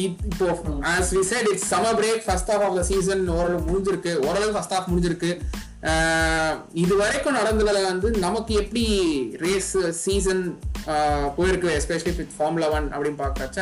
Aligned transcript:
இப்போ 0.00 0.46
as 0.90 1.10
we 1.14 1.22
said 1.30 1.48
it's 1.52 1.66
summer 1.72 1.90
break 1.98 2.22
first 2.26 2.50
half 2.52 2.62
of 2.66 2.76
the 2.78 2.82
season 2.90 3.22
ஓரளவு 3.34 3.58
முடிஞ்சிருக்கு. 3.68 4.12
ஓரளவு 4.28 4.52
ஃபர்ஸ்ட் 4.54 4.74
ஆஃப் 4.76 4.88
முடிஞ்சிருக்கு. 4.92 5.30
இது 6.82 6.94
வரைக்கும் 7.00 7.36
நடந்ததில் 7.38 7.88
வந்து 7.90 8.08
நமக்கு 8.24 8.52
எப்படி 8.60 8.84
ரேஸ் 9.44 9.72
சீசன் 10.04 10.42
போயிருக்கு 11.36 11.68
எஸ்பெஷலி 11.78 12.12
வித் 12.18 12.36
ஃபார்முலா 12.36 12.68
ஒன் 12.76 12.88
அப்படின்னு 12.94 13.22
பார்க்கறச்ச 13.24 13.60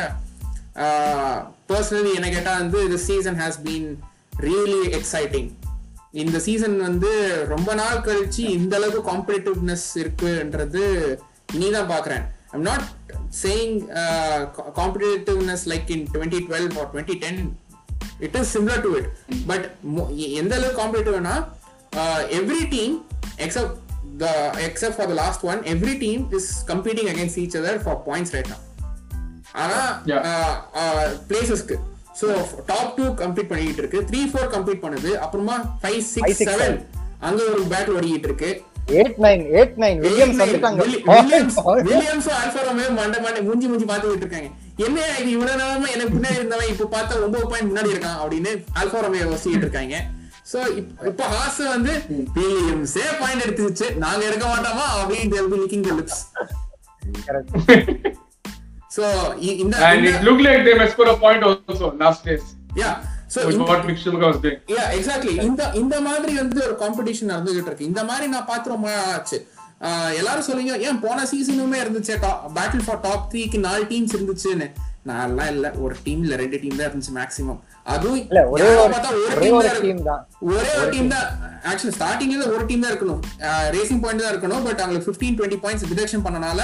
பர்சனலி 1.69 2.11
என்ன 2.17 2.29
கேட்டால் 2.35 2.61
வந்து 2.61 2.79
இந்த 2.87 2.99
season 3.07 3.39
has 3.43 3.59
been 3.67 3.89
really 4.47 4.81
exciting 4.99 5.49
இந்த 6.23 6.37
சீசன் 6.45 6.77
வந்து 6.87 7.11
ரொம்ப 7.53 7.73
நாள் 7.81 8.05
கழிச்சு 8.07 8.43
இந்த 8.59 8.75
அளவுக்கு 8.79 9.09
காம்படிட்டிவ்னஸ் 9.11 9.89
இருக்குன்றது 10.01 10.83
இனிதான் 11.55 11.91
பார்க்குறேன். 11.93 12.25
I'm 12.55 12.65
not 12.69 12.85
saying 13.43 13.75
competitiveness 14.79 15.65
like 15.73 15.91
in 15.95 16.05
twenty 16.15 16.41
twelve 16.47 16.67
or 16.81 16.89
twenty 16.93 17.17
ten 17.25 17.39
it 18.27 18.35
is 18.41 18.51
similar 18.55 18.81
to 18.87 18.91
it 19.01 19.09
but 19.51 19.67
எந்த 20.41 20.53
அளவுக்கு 20.59 20.81
காம்படிட்டிவ்னா 20.81 21.35
every 22.39 22.63
team 22.75 22.95
except 23.45 23.77
the 24.23 24.27
except 24.67 24.97
for 24.97 25.09
the 25.13 25.15
last 25.23 25.45
one 25.51 25.61
every 25.75 25.95
team 26.05 26.23
is 26.39 26.49
competing 26.73 27.09
against 27.13 27.39
each 27.43 27.57
other 27.61 27.79
for 27.85 28.01
points 28.09 28.35
right 28.37 28.51
now. 28.53 28.59
ஆனா 29.61 29.79
பிளேசஸ்க்கு 31.29 31.77
so 32.19 32.27
top 32.69 32.91
two 32.97 33.05
complete 33.21 33.49
பண்ணிட்டு 33.51 33.81
இருக்கு. 33.83 33.99
Three 34.09 34.21
four 34.31 34.49
complete 34.55 34.83
பண்ணுது. 34.85 35.11
அப்புறமா 35.25 35.55
five 35.81 35.99
Five, 36.01 36.11
six 36.13 36.41
six, 36.41 36.47
seven 36.49 36.77
அங்க 37.27 37.39
ஒரு 37.53 37.63
battle 37.71 37.95
ஓடிக்கிட்டு 37.97 38.29
இருக்கு. 38.29 38.51
Eight 38.95 39.17
nine 39.25 39.43
eight 39.55 39.75
nine 39.83 39.97
Williams 40.05 40.39
வந்துட்டாங்க. 40.41 40.79
வில்லியம்ஸும் 41.89 42.37
ஆல்ஃபா 42.41 42.61
ரோமியோ 42.67 42.89
மண்டை 42.99 43.19
மண்டை 43.25 43.41
மூஞ்சி 43.49 43.67
மூஞ்சி 43.71 43.87
பாத்துக்கிட்டு 43.91 44.25
இருக்காங்க 44.25 44.49
என்ன 44.85 44.97
இது 45.21 45.29
இவ்வளவு 45.35 45.59
நேரமா 45.61 45.87
எனக்கு 45.95 46.15
பின்னாடி 46.15 46.39
இருந்தவன் 46.39 46.71
இப்ப 46.73 46.89
பார்த்தா 46.95 47.21
ஒன்பது 47.25 47.45
பாயிண்ட் 47.51 47.69
முன்னாடி 47.71 47.93
இருக்கான் 47.93 48.19
அப்படின்னு 48.23 48.51
ஆல்ஃபா 48.81 49.01
ரோமியோ 49.05 49.25
யோசிச்சுட்டு 49.27 49.67
இருக்காங்க. 49.67 49.95
சோ 50.51 50.59
இப்போ 51.09 51.25
ஹாஸ் 51.33 51.59
வந்து 51.73 51.93
வில்லியம்ஸே 52.37 53.05
பாயிண்ட் 53.21 53.43
எடுத்துச்சு 53.45 53.87
நாங்க 54.03 54.21
எடுக்க 54.29 54.45
மாட்டோமா? 54.53 54.87
அப்படின்னு 55.01 55.61
லிக்கிங் 55.63 55.85
த 55.87 55.93
லிப்ஸ் 55.99 56.21
சோ 58.95 59.03
இந்த 59.63 59.75
And 59.89 60.05
it 60.09 60.17
looked 60.27 60.43
like 60.47 60.61
they 60.67 60.75
must 60.79 60.93
score 60.95 61.09
a 61.13 61.17
point 61.23 61.43
also 61.49 61.87
last 62.03 62.21
days. 62.29 62.45
Yeah 62.81 62.89
exactly 64.97 65.33
இந்த 65.47 65.63
இந்த 65.81 65.95
மாதிரி 66.07 66.35
வந்து 66.41 66.59
ஒரு 66.67 66.75
காம்படிஷன் 66.83 67.31
நடந்துகிட்டு 67.33 67.69
இருக்கு. 67.71 67.89
இந்த 67.91 68.03
மாதிரி 68.11 68.27
நான் 68.35 68.49
பார்த்து 68.51 68.73
ரொம்ப 68.75 68.89
ஆச்சு 69.15 69.39
எல்லாரும் 70.19 70.47
சொல்லுங்க 70.47 70.73
ஏன் 70.87 70.99
போன 71.05 71.23
சீசனுமே 71.29 71.77
இருந்துச்சு 71.83 72.15
பேட்டில் 72.57 72.85
ஃபார் 72.87 73.03
டாப் 73.05 73.23
த்ரீக்கு 73.31 73.59
நாலு 73.67 73.83
டீம்ஸ் 73.91 74.15
இருந்துச்சுன்னு. 74.17 74.67
நான்லாம் 75.09 75.49
இல்ல 75.53 75.67
ஒரு 75.83 75.95
டீம் 76.05 76.23
இல்ல 76.25 76.35
ரெண்டு 76.41 76.57
டீம் 76.63 76.75
தான் 76.79 76.87
இருந்துச்சு 76.89 77.13
மேக்ஸிமம் 77.19 77.59
அதுவும் 77.93 78.19
ஒரே 78.55 78.67
ஒரு 78.79 79.79
டீம் 79.85 80.03
தான் 80.09 80.21
ஒரே 80.49 80.73
ஒரு 80.81 80.89
டீம் 80.95 81.11
தான். 81.15 81.27
ஆக்சுவலி 81.69 81.93
ஸ்டார்டிங்ல 81.97 82.45
ஒரு 82.55 82.63
டீம் 82.69 82.83
தான் 82.83 82.91
இருக்கணும். 82.93 83.21
ரேசிங் 83.75 84.01
பாயிண்ட் 84.03 84.23
தான் 84.23 84.33
இருக்கணும் 84.33 84.65
பட் 84.67 84.81
அவங்களுக்கு 84.83 85.09
15 85.11 85.37
டுவெண்ட்டி 85.39 85.59
பாயிண்ட்ஸ் 85.63 85.87
டிடக்ஷன் 85.93 86.25
பண்ணனால 86.27 86.61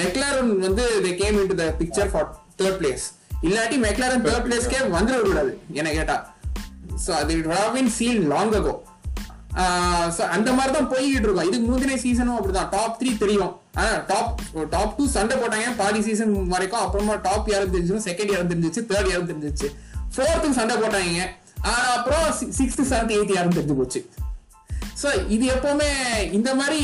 மெக்லாரன் 0.00 0.52
வந்து 0.66 0.84
they 1.06 1.12
came 1.22 1.38
into 1.42 1.56
the 1.62 1.66
picture 1.80 2.12
for 2.12 2.28
third 2.60 2.78
place 2.82 3.06
இல்லாட்டி 3.46 3.76
மெக்லாரன் 3.86 4.24
தேர்ட் 4.26 4.46
பிளேஸ்க்கே 4.46 4.80
வந்துட 4.94 5.18
கூடாது 5.26 5.52
என்ன 5.80 5.90
கேட்டா. 5.98 6.16
ஸோ 7.04 7.10
அது 7.20 7.36
it 7.40 7.50
have 7.56 7.70
been 7.76 7.92
seal 7.98 8.22
long 8.34 8.54
ago 8.60 8.74
so 10.16 10.22
அந்த 10.34 10.48
மாதிரி 10.56 10.72
தான் 10.74 10.90
போய்கிட்டு 10.90 11.26
இருக்கோம். 11.26 11.48
இதுக்கு 11.48 11.66
முந்தின 11.70 11.96
சீசனும் 12.02 12.36
அப்படிதான். 12.38 12.68
டாப் 12.74 12.98
த்ரீ 13.00 13.10
தெரியும். 13.22 13.52
ஆனா 13.78 13.92
டாப் 14.10 14.40
டாப் 14.74 14.94
டூ 14.98 15.04
சண்டை 15.14 15.36
போட்டாங்க. 15.40 15.68
பாதி 15.80 16.00
சீசன் 16.08 16.34
வரைக்கும் 16.52 16.82
அப்புறமா 16.84 17.14
டாப் 17.26 17.50
யாரும் 17.52 17.72
தெரிஞ்சிடும் 17.74 18.06
செகண்ட் 18.08 18.32
யாரும் 18.34 18.50
தெரிஞ்சிச்சு 18.52 18.82
தேர்ட் 18.90 19.10
யாரும் 19.12 19.30
தெரிஞ்சிச்சு. 19.30 19.68
ஃபோர்த்தும் 20.14 20.56
சண்டை 20.58 20.76
போட்டாங்க. 20.82 21.24
ஆனா 21.68 21.88
அப்புறம் 21.96 22.24
சிக்ஸ்த் 22.58 22.82
செவன்த் 22.92 23.14
எயித் 23.16 23.36
யாரும் 23.36 23.56
தெரிஞ்சு 23.58 23.78
போச்சு. 23.80 24.02
ஸோ 25.02 25.08
இது 25.34 25.44
எப்பவுமே 25.56 25.90
இந்த 26.38 26.50
மாதிரி 26.60 26.80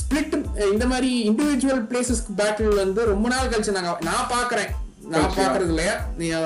ஸ்பிளிட் 0.00 0.34
இந்த 0.74 0.84
மாதிரி 0.92 1.10
இண்டிவிஜுவல் 1.30 1.82
பிளேசஸ்க்கு 1.90 2.38
பேட்டில் 2.40 2.78
வந்து 2.82 3.04
ரொம்ப 3.12 3.26
நாள் 3.34 3.50
கழிச்சு 3.52 3.78
நாங்க 3.78 3.92
நான் 4.10 4.30
பாக்குறேன். 4.36 4.70
நான் 5.12 5.34
பாக்குறது 5.36 5.68
இல்லையா 5.68 6.40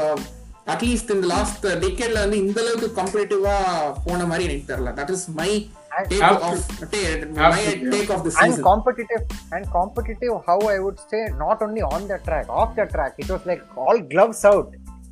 அட்லீஸ்ட் 0.67 1.11
இந்த 1.11 1.27
லாஸ்ட் 1.27 1.67
டிக்கெட்ல 1.67 2.19
வந்து 2.19 2.37
இந்த 2.37 2.61
அளவுக்கு 2.61 2.89
கம்பேட்டிவா 3.01 3.55
போன 4.05 4.27
மாதிரி 4.27 4.45
எனக்கு 4.45 4.73
தெரியல. 4.73 4.91
தட் 4.99 5.11
இஸ் 5.11 5.29
மை 5.31 5.51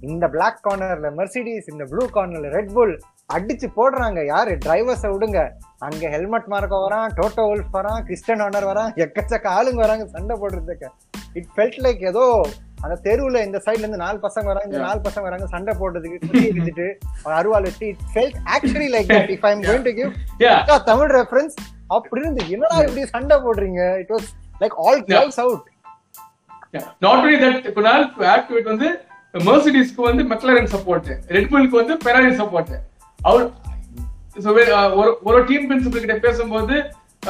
இந்த 0.02 0.26
black 0.28 0.54
cornerல 0.66 1.08
மெர்சிடிஸ் 1.16 1.66
இந்த 1.68 1.84
ப்ளூ 1.84 2.04
கார்னர்ல 2.14 2.50
ரெட் 2.56 2.72
புல் 2.72 2.94
அடிச்சு 3.34 3.68
போடுறாங்க. 3.76 4.26
யாரு? 4.26 4.52
டிரைவர்ஸை 4.64 5.08
விடுங்க. 5.14 5.40
அங்க 5.78 6.08
ஹெல்மெட் 6.08 6.46
மார்க்க 6.46 6.84
வரான் 6.86 7.12
டோட்டோ 7.18 7.42
உல்ஃப் 7.52 7.74
வரான் 7.78 8.02
கிறிஸ்டன் 8.06 8.40
ஆனர் 8.40 8.68
வரான் 8.70 8.90
எக்கச்சக்க 8.96 9.48
ஆளுங்க 9.58 9.76
வராங்க 9.76 10.06
சண்டை 10.06 10.36
போடுறதுக்கு. 10.36 10.88
இட் 11.32 11.50
ஃபெல்ட் 11.56 11.78
லைக் 11.78 12.02
ஏதோ 12.02 12.24
அந்த 12.84 12.94
தெருவுல 13.06 13.40
இந்த 13.46 13.58
சைடுல 13.64 13.84
இருந்து 13.84 14.02
நாலு 14.02 14.18
பசங்க 14.22 14.46
வராங்க 14.50 14.68
இந்த 14.70 14.82
நாலு 14.84 15.00
பசங்க 15.06 15.24
வராங்க 15.28 15.46
சண்டை 15.54 15.72
போடுறதுக்கு 15.80 16.20
குத்தி 16.22 16.42
எடுத்துட்டு 16.50 16.86
அருவாள் 17.38 17.66
வச்சு 17.68 17.86
it 17.90 18.04
felt 18.12 18.38
actually 18.54 18.88
like 18.94 19.10
that 19.12 19.32
if 19.36 19.46
I 19.48 19.52
am 19.52 19.64
going 19.66 19.84
to 19.88 19.92
give. 19.98 20.12
Tamil 20.90 21.12
reference 21.18 21.56
அப்படி 21.96 22.20
இருந்து 22.22 22.42
என்னடா 22.54 22.78
இப்படி 22.86 23.04
சண்டை 23.14 23.36
போடுறீங்க? 23.46 23.82
It 24.02 24.12
was 24.16 24.28
like 24.62 24.76
all 24.84 25.02
gloves 25.10 25.40
out 25.44 25.66
Yeah. 26.74 26.82
Not 27.00 27.14
only 27.16 27.36
that, 27.38 27.64
Kunal, 27.76 28.02
to 28.10 28.24
add 28.32 28.42
to 28.48 28.56
it 28.58 28.66
வந்து 28.66 28.88
மெர்சிடிஸ்க்கு 29.46 30.02
வந்து 30.04 30.22
மெக்லரன் 30.32 30.68
சப்போர்ட் 30.74 31.08
ரெட்புல்க்கு 31.36 31.76
வந்து 31.78 31.94
பெராரி 32.04 32.30
சப்போர்ட் 32.40 32.70
அவர் 33.20 33.46
so 34.36 34.50
when, 34.56 34.68
uh, 34.72 34.88
ஒரு 34.98 35.10
ஒரு 35.28 35.38
டீம் 35.48 35.66
பிரின்சிபல் 35.68 36.02
கிட்ட 36.04 36.16
பேசும்போது 36.26 36.76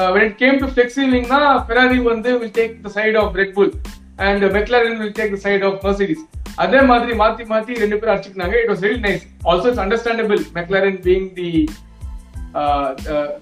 when 0.09 0.23
it 0.27 0.35
came 0.41 0.55
to 0.61 0.67
flexing-னா 0.75 1.39
ஃபெராரி 1.65 1.97
வந்து 2.09 2.31
will 2.39 2.53
take 2.59 2.75
the 2.85 2.93
side 2.97 3.17
of 3.21 3.35
Red 3.35 3.51
Bull. 3.57 3.71
And 4.19 4.43
McLaren 4.55 4.99
will 4.99 5.11
take 5.11 5.31
the 5.31 5.41
side 5.45 5.63
of 5.63 5.83
Mercedes. 5.83 6.21
அதே 6.55 6.81
மாதிரி 6.81 7.11
மாத்தி 7.13 7.43
மாத்தி 7.51 7.77
ரெண்டு 7.77 7.99
பேரும் 7.99 8.13
அடிச்சுக்கினாங்க. 8.15 8.55
It 8.61 8.71
was 8.71 8.81
very 8.81 8.97
nice 9.01 9.21
also 9.45 9.67
it's 9.67 9.83
understandable 9.83 10.41
McLaren 10.53 10.99
being 11.03 11.33
the 11.33 11.49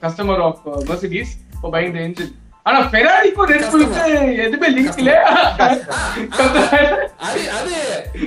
customer 0.02 0.42
of 0.42 0.60
Mercedes 0.90 1.32
for 1.62 1.74
buying 1.74 1.92
the 1.94 2.00
engine 2.00 2.34
ஆனா 2.66 2.80
ஃபெராரிக்கும் 2.92 3.50
red 3.52 3.68
புல்க்கு 3.74 4.02
எதுவுமே 4.46 4.70
link 4.76 4.98
இல்ல. 4.98 5.14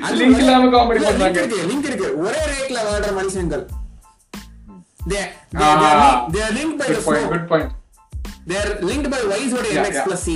அது 0.01 0.17
Link 0.21 0.39
இல்லாம 0.39 0.65
link 0.65 0.75
பண்றாங்க. 0.79 1.41
லிங்க் 1.71 1.87
இருக்கு. 1.91 2.09
ஒரே 2.25 2.43
ரேட்ல 2.53 2.81
வாழ்ற 2.89 3.13
மனுஷங்கள் 3.21 3.65
they 5.11 5.21
they 5.53 5.69
Ah. 5.69 6.11
they 6.33 6.43
are 6.43 6.53
linked- 6.57 6.77
by 6.81 6.87
the 6.87 6.95
good 6.95 7.07
point 7.07 7.23
flow 7.23 7.31
good 7.33 7.49
point 7.49 7.73
they 8.49 8.59
are 8.63 8.73
linked 8.91 9.09
by 9.15 9.21
Y's 9.33 9.55
ஓட 9.59 9.65
Yeah, 9.69 9.81
MX 9.81 9.95
yeah. 9.95 10.05
plus 10.07 10.23
C. 10.27 10.35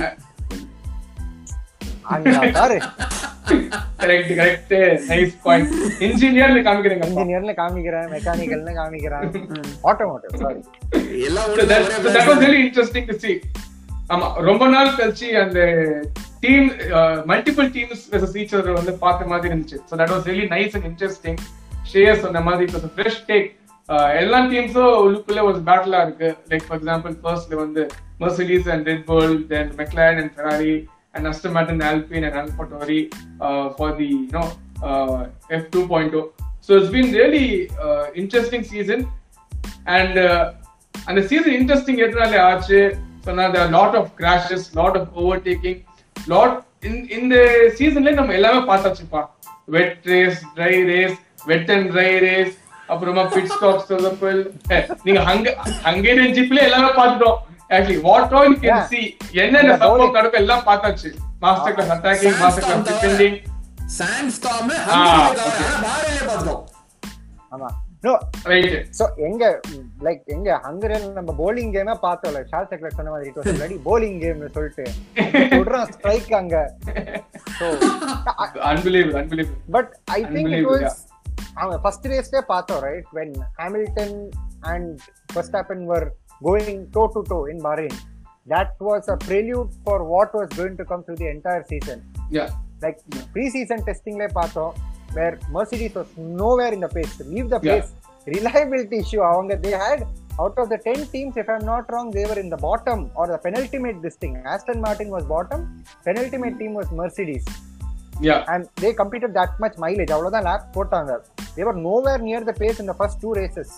Correct 4.01 4.33
correct 4.39 4.73
nice 5.11 5.33
point 5.45 5.71
இன்ஜினியர்ல 6.07 6.59
காமிக்கிறேங்க 6.67 7.05
இன்ஜினியர்னு 7.11 7.55
காமிக்கிறேன் 7.61 8.07
மெக்கானிக்கல்னு 8.15 8.73
காமிக்கிறேன். 8.79 9.25
ஆட்டோமோட்டிவ் 9.89 10.41
சாரி 10.43 10.61
எல்லாம் 11.27 11.47
So 11.47 11.53
ஒண்ணு 11.53 11.67
that, 11.71 11.83
ஒரே 11.87 11.97
so 12.03 12.09
that 12.15 12.27
was 12.29 12.35
branch. 12.35 12.43
really 12.45 12.61
interesting 12.67 13.05
to 13.11 13.15
see. 13.23 13.35
ஆமா 14.13 14.27
ரொம்ப 14.49 14.63
நாள் 14.73 14.89
கழிச்சு 14.99 15.29
அந்த 15.43 15.59
டீம் 16.43 16.67
மல்டிபிள் 17.31 17.69
டீம்ஸ் 17.77 18.03
other 18.59 18.73
வந்து 18.79 18.93
பார்த்த 19.05 19.31
மாதிரி 19.31 19.49
இருந்துச்சு. 19.51 19.79
So 19.89 19.93
that 20.01 20.13
was 20.15 20.27
really 20.29 20.47
nice 20.55 20.75
and 20.77 20.87
interesting 20.91 21.39
ஷேயர் 21.93 22.21
சொன்ன 22.25 22.43
மாதிரி 22.49 22.65
இப்போ 22.67 22.91
ஃப்ரெஷ் 22.97 23.21
டேக் 23.31 23.49
எல்லா 24.21 24.39
டீம்ஸும் 24.53 24.93
உள்ளுக்குள்ள 25.05 25.41
ஒரு 25.49 25.59
பேட்டிலா 25.69 25.99
இருக்கு. 26.05 26.29
லைக் 26.51 26.65
ஃபார் 26.67 26.79
எக்ஸாம்பிள் 26.79 27.15
ஃபர்ஸ்ட்ல 27.23 27.57
வந்து 27.63 27.83
Mercedes 28.23 28.69
and 28.75 28.87
Red 28.91 29.05
Bull 29.11 29.35
then 29.53 29.71
McLaren 29.81 30.19
and 30.23 30.33
Ferrari 30.37 30.75
and 31.17 31.27
Aston Martin 31.27 31.83
Alpine 31.89 32.25
and 32.27 32.39
AlphaTauri 32.41 32.99
for 33.75 33.95
the 33.97 34.09
you know 34.13 34.43
F 35.49 35.67
two 35.75 35.81
point 35.93 36.13
two 36.13 36.21
so 36.67 36.71
it's 36.77 36.93
been 36.95 37.11
really 37.13 37.45
interesting 38.15 38.67
season 38.73 39.03
and 39.97 40.17
அந்த 41.07 41.19
season 41.21 41.55
interesting 41.59 42.01
எதனால 42.05 42.39
ஆச்சு 42.45 42.79
சொன்னா 43.25 43.45
lot 43.77 43.97
of 44.01 44.11
crashes 44.19 44.67
lot 44.75 44.97
of 44.97 45.11
overtaking 45.15 45.79
lot 46.15 46.55
இந்த 47.17 47.35
சீசன்ல 47.79 48.13
நம்ம 48.13 48.33
எல்லாமே 48.33 48.61
பார்த்தாச்சுப்பா 48.69 49.21
wet 49.67 50.05
race 50.05 50.39
dry 50.55 50.75
race 50.91 51.17
wet 51.45 51.71
and 51.71 51.87
dry 51.91 52.11
race 52.19 52.53
அப்புறமா 52.89 53.23
pit 53.33 53.51
stop 53.53 53.81
நீங்க 55.05 55.21
ஹங்க 55.21 55.47
ஹங்கேரியன் 55.87 56.35
ஜிப்ல 56.37 56.59
எல்லாமே 56.67 56.91
பார்த்துட்டோம். 56.99 57.39
What 58.01 58.33
all 58.33 58.47
you 58.49 58.55
can 58.55 58.65
Yeah. 58.65 58.85
See 58.85 59.17
என்னென்ன 59.31 59.75
சப்போர்ட் 59.75 60.11
நடக்கும் 60.11 60.41
எல்லாம் 60.41 60.63
பார்த்தாச்சு. 60.65 61.09
Master 61.39 61.73
class 61.73 61.91
attacking 61.91 62.37
master 62.39 62.63
class 62.63 62.87
defending. 62.89 63.37
ஆமா. 67.51 67.69
எங்க 69.17 69.59
லைக் 69.99 70.23
எங்க 70.25 70.61
ஹங்கரியன் 70.63 71.11
நம்ம 71.11 71.33
bowling 71.39 71.69
கேமே 71.75 71.95
பார்த்தோம்ல 72.01 72.41
ஷார்ட் 72.49 72.71
செக்லர் 72.71 72.95
சொன்ன 72.95 73.09
மாதிரி 73.09 73.29
இட் 73.29 73.81
bowling 73.85 74.15
கேம்னு 74.23 74.51
சொல்லிட்டு. 74.51 74.83
விடுறான் 75.57 75.89
ஸ்ட்ரைக் 75.89 76.33
அங்க. 76.33 76.55
But 79.71 79.97
I 80.05 80.23
think 80.25 80.35
it 80.35 80.67
Unbelievable, 80.67 80.83
was 80.83 80.99
அவன் 81.53 81.79
ஃபர்ஸ்ட் 81.81 82.07
ரேஸ்லயே 82.07 82.41
பார்த்தோம் 82.47 82.79
right 82.79 83.05
when 83.13 83.35
Hamilton 83.57 84.17
and 84.59 84.99
Verstappen 85.33 85.81
were 85.85 86.05
going 86.42 86.78
toe 86.94 87.08
to 87.16 87.22
toe 87.32 87.44
in 87.52 87.58
Bahrain 87.66 87.94
that 88.46 88.70
was 88.88 89.04
a 89.14 89.16
prelude 89.26 89.70
for 89.84 89.98
what 90.12 90.30
was 90.38 90.48
going 90.60 90.76
to 90.80 90.84
come 90.90 91.02
through 91.04 91.18
the 91.24 91.28
entire 91.36 91.64
season 91.72 91.98
yeah 92.36 92.46
like 92.84 92.98
pre-season 93.34 93.80
testing 93.90 94.16
le 94.22 94.28
பார்த்தோம் 94.38 94.72
where 95.16 95.34
Mercedes 95.54 95.94
was 95.98 96.10
nowhere 96.42 96.72
in 96.76 96.80
the 96.84 96.90
pace 96.96 97.14
leave 97.32 97.48
the 97.54 97.60
Yeah. 97.62 97.74
pace 97.74 97.90
reliability 98.34 98.98
issue 99.04 99.22
அவங்க 99.30 99.54
they 99.64 99.74
had 99.84 100.00
out 100.42 100.56
of 100.62 100.66
the 100.72 100.78
10 100.86 101.00
teams 101.14 101.34
if 101.42 101.48
i'm 101.54 101.64
not 101.70 101.84
wrong 101.92 102.06
they 102.16 102.24
were 102.30 102.38
in 102.42 102.48
the 102.54 102.60
bottom 102.66 103.00
or 103.18 103.24
the 103.32 103.38
penultimate 103.46 103.98
this 104.04 104.16
thing 104.22 104.34
aston 104.52 104.78
martin 104.86 105.08
was 105.16 105.24
bottom 105.34 105.60
penultimate 106.06 106.56
team 106.60 106.72
was 106.80 106.88
mercedes 107.00 107.44
yeah 108.28 108.36
and 108.52 108.62
they 108.82 108.92
competed 109.02 109.32
that 109.40 109.52
much 109.64 109.76
mileage 109.84 110.12
அவ்வளவுதான் 110.16 110.46
lab 110.50 110.66
போட்டாங்க 110.76 111.12
they 111.56 111.64
were 111.68 111.76
nowhere 111.88 112.20
near 112.28 112.42
the 112.50 112.56
pace 112.62 112.78
in 112.82 112.88
the 112.92 112.96
first 113.00 113.16
two 113.24 113.32
races 113.42 113.70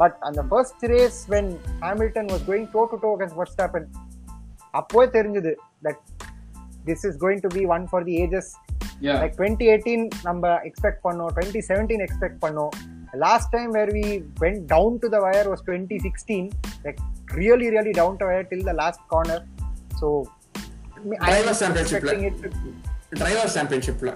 But 0.00 0.12
on 0.26 0.32
the 0.40 0.44
first 0.52 0.78
race 0.92 1.18
when 1.32 1.46
hamilton 1.86 2.26
was 2.34 2.42
going 2.50 2.66
toe 2.74 2.86
to 2.92 2.98
toe 3.04 3.14
against 3.18 3.36
verstappen 3.40 3.84
அப்போவே 4.80 5.06
தெரிஞ்சது 5.16 5.52
that 5.86 5.98
this 6.88 7.00
is 7.08 7.14
going 7.24 7.40
to 7.44 7.50
be 7.58 7.62
one 7.74 7.84
for 7.92 8.00
the 8.08 8.14
ages 8.24 8.48
yeah 9.06 9.14
like 9.22 9.34
2018 9.38 10.02
நம்ம 10.28 10.52
expect 10.68 11.00
பண்ணோம் 11.06 11.30
2017 11.36 12.04
expect 12.06 12.38
பண்ணோம் 12.44 12.72
last 13.24 13.50
time 13.56 13.70
where 13.78 13.92
we 13.98 14.04
went 14.42 14.62
down 14.74 14.96
to 15.02 15.08
the 15.14 15.20
wire 15.26 15.48
was 15.52 15.64
2016 15.68 16.40
like 16.86 16.98
really 17.40 17.68
really 17.74 17.92
down 18.00 18.12
to 18.20 18.26
wire 18.30 18.46
till 18.52 18.64
the 18.70 18.76
last 18.82 19.00
corner 19.12 19.38
so 20.00 20.08
I 21.24 21.28
Drivers 21.28 21.48
was 21.50 21.58
championship 21.64 22.02
ல. 22.08 22.12
expecting 22.12 22.26
it 22.30 22.36
to 22.42 23.18
driver 23.20 23.50
சாம்பியன்ஷிப்ல 23.56 24.12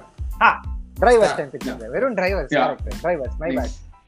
ah 0.49 0.55
drivers 1.03 1.29
Yeah. 1.31 1.39
championship 1.41 1.83
வெறும் 1.95 2.17
drivers 2.21 2.49
Yeah. 2.57 2.69
correct 2.71 2.99
drivers 3.05 3.35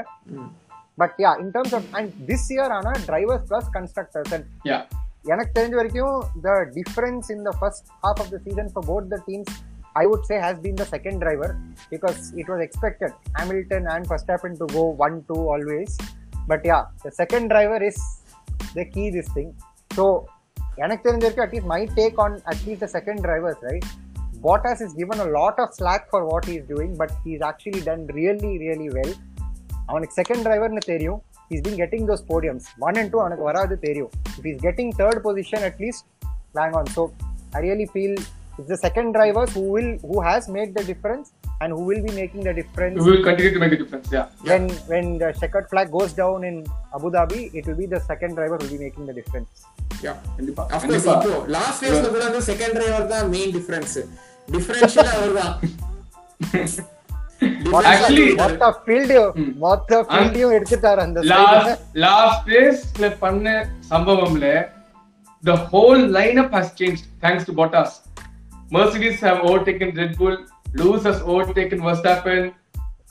But 0.98 1.16
yeah 1.20 1.40
in 1.40 1.52
terms 1.52 1.74
of 1.74 1.88
and 1.94 2.12
this 2.30 2.50
year 2.52 2.72
ஆனா 2.72 2.92
drivers 3.06 3.46
plus 3.50 3.70
constructors 3.76 4.34
and 4.34 4.48
yeah 4.66 4.80
எனக்கு 5.26 5.52
தெரிஞ்ச 5.60 5.76
வரைக்கும் 5.76 6.42
the 6.42 6.50
difference 6.78 7.32
in 7.36 7.44
the 7.44 7.52
first 7.60 7.88
half 8.06 8.20
of 8.24 8.30
the 8.30 8.40
season 8.46 8.70
for 8.74 8.86
both 8.92 9.10
the 9.14 9.20
teams 9.28 9.52
I 9.96 10.06
would 10.06 10.26
say 10.32 10.40
has 10.46 10.60
been 10.66 10.80
the 10.82 10.88
second 10.96 11.20
driver 11.20 11.54
because 11.92 12.34
it 12.42 12.50
was 12.54 12.64
expected 12.68 13.16
Hamilton 13.40 13.88
and 13.96 14.08
first 14.10 14.32
happen 14.32 14.58
to 14.62 14.68
go 14.78 14.84
one 15.08 15.24
two 15.32 15.40
always 15.56 15.96
but 16.48 16.66
yeah 16.72 16.82
the 17.04 17.12
second 17.22 17.50
driver 17.54 17.84
is 17.84 18.04
the 18.76 18.84
key 18.84 19.10
this 19.18 19.34
thing 19.38 19.52
so 19.92 20.06
எனக்கு 20.78 21.10
தெரிஞ்ச 21.10 21.24
வரைக்கும் 21.24 21.46
at least 21.48 21.72
my 21.76 21.82
take 22.00 22.20
on 22.26 22.38
at least 22.54 22.86
the 22.86 22.90
second 22.98 23.22
drivers 23.28 23.64
right 23.70 23.90
Bottas 24.41 24.81
is 24.81 24.93
given 24.95 25.19
a 25.19 25.29
lot 25.29 25.59
of 25.59 25.75
slack 25.75 26.09
for 26.11 26.25
what 26.25 26.45
he 26.45 26.57
is 26.57 26.67
doing, 26.67 26.95
but 26.95 27.11
he's 27.25 27.41
actually 27.43 27.81
done 27.83 28.03
really, 28.19 28.53
really 28.59 28.91
well. 28.91 29.13
அவனுக்கு 29.91 30.15
second 30.21 30.45
டிரைவர்னு 30.47 30.83
தெரியும் 30.93 31.19
is 31.55 31.61
been 31.65 31.79
getting 31.81 32.07
those 32.09 32.23
podiums 32.31 32.65
one 32.87 32.97
and 33.01 33.11
two 33.13 33.19
அவனுக்கு 33.25 33.45
வராது 33.49 33.75
தெரியும் 33.85 34.11
if 34.39 34.47
is 34.51 34.61
getting 34.65 34.91
third 35.01 35.21
position 35.27 35.65
at least 35.69 36.05
bang 36.57 36.75
on 36.81 36.91
so 36.97 37.03
I 37.59 37.61
really 37.67 37.87
feel 37.93 38.17
it's 38.59 38.73
the 38.75 38.79
second 38.87 39.13
drivers 39.17 39.53
who 39.59 39.65
will 39.75 39.93
who 40.11 40.17
has 40.29 40.49
made 40.57 40.73
the 40.79 40.83
difference 40.91 41.29
and 41.63 41.75
who 41.77 41.83
will 41.91 42.05
be 42.09 42.15
making 42.21 42.45
the 42.49 42.55
difference 42.61 42.99
we 43.03 43.09
will 43.11 43.25
continue 43.29 43.53
to 43.57 43.63
make 43.65 43.75
a 43.77 43.81
difference 43.83 44.09
yeah 44.17 44.27
when 44.51 44.65
when 44.93 45.07
the 45.23 45.31
checkered 45.41 45.69
flag 45.73 45.89
goes 45.99 46.15
down 46.23 46.41
in 46.51 46.57
Abu 46.99 47.11
Dhabi, 47.17 47.41
it 47.59 47.65
will 47.69 47.81
be 47.83 47.89
the 47.95 48.03
second 48.11 48.35
driver 48.41 48.59
who 48.59 48.65
will 48.65 48.75
be 48.77 48.83
making 48.87 49.07
the 49.11 49.17
difference. 49.21 49.51
Yeah 50.05 50.13
கண்டிப்பா 50.39 50.63
of course 50.77 51.05
கண்டிப்பா 51.05 51.13
இப்போ 51.19 51.53
last 51.57 51.83
ரேஸ்ல 51.85 52.09
கூட 52.15 52.23
வந்து 52.29 52.43
second 52.49 52.75
driver 52.77 53.07
தான் 53.13 53.29
main 53.35 53.53
difference 53.55 53.95
differential 54.54 55.12
அவர்தான் 55.18 55.56
Actually, 57.92 58.26
மொத்த 58.40 58.66
field 58.86 59.12
மொத்த 59.64 60.00
ஃபீல்டையும் 60.10 60.54
எடுத்துட்டாரு 60.58 61.02
அந்த 61.06 61.20
side 61.22 61.30
ல. 61.30 61.38
லாஸ்ட் 61.38 61.82
லாஸ்ட் 62.04 62.48
ரேஸ்ல 62.54 63.08
பண்ண 63.24 63.46
சம்பவம்ல 63.92 64.46
the 65.44 65.56
whole 65.70 66.02
lineup 66.18 66.50
has 66.58 66.68
changed 66.80 67.06
thanks 67.24 67.44
to 67.48 67.54
Bottas. 67.60 67.92
Mercedes 68.72 69.18
have 69.28 69.40
overtaken 69.42 69.90
Red 70.00 70.12
Bull, 70.20 70.36
Lewis 70.74 71.04
has 71.04 71.20
overtaken 71.34 71.80
Verstappen, 71.88 72.42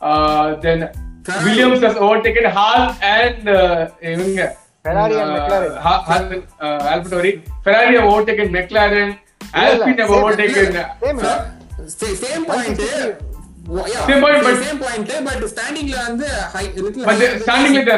uh, 0.01 0.47
then 0.65 0.79
Ferrari. 1.25 1.43
Williams 1.47 1.81
has 1.87 1.97
overtaken 2.07 2.45
Haas 2.59 2.85
and 3.17 3.43
uh, 3.57 3.81
இவங்க, 4.13 4.45
Ferrari 4.85 5.17
and 5.23 5.31
uh, 5.31 5.35
McLaren. 5.37 5.75
Ha- 5.87 6.03
Haas 6.09 6.23
and, 6.29 6.45
uh, 6.61 6.93
AlphaTauri. 6.93 7.33
Ferrari 7.67 7.93
have 7.99 8.09
overtaken 8.13 8.49
McLaren. 8.59 9.11
Same- 9.41 10.15
overtaken. 10.19 10.69
Same, 11.03 11.19
இல்ல? 11.19 11.33
Same 12.21 12.45
point 12.47 12.83
Same 14.07 14.21
point, 14.23 14.39
but- 14.45 14.61
same 14.63 14.79
point 14.83 15.11
but 15.27 15.43
ஸ்டாண்டிங்ல 15.53 15.97
வந்து 16.07 16.27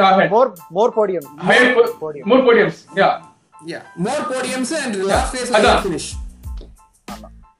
ahead. 0.08 0.30
more 0.30 0.48
more 0.78 0.90
podium. 0.98 1.24
Higher 1.40 1.68
More 1.68 1.84
po- 1.86 1.94
podium. 2.02 2.24
more 2.26 2.40
podiums. 2.48 2.78
Yeah. 2.96 3.14
yeah 3.66 3.82
more 3.98 4.22
podiums 4.30 4.70
and 4.78 4.94
last 5.10 5.34
race 5.36 5.52
அதான். 5.58 5.80
finish 5.82 6.08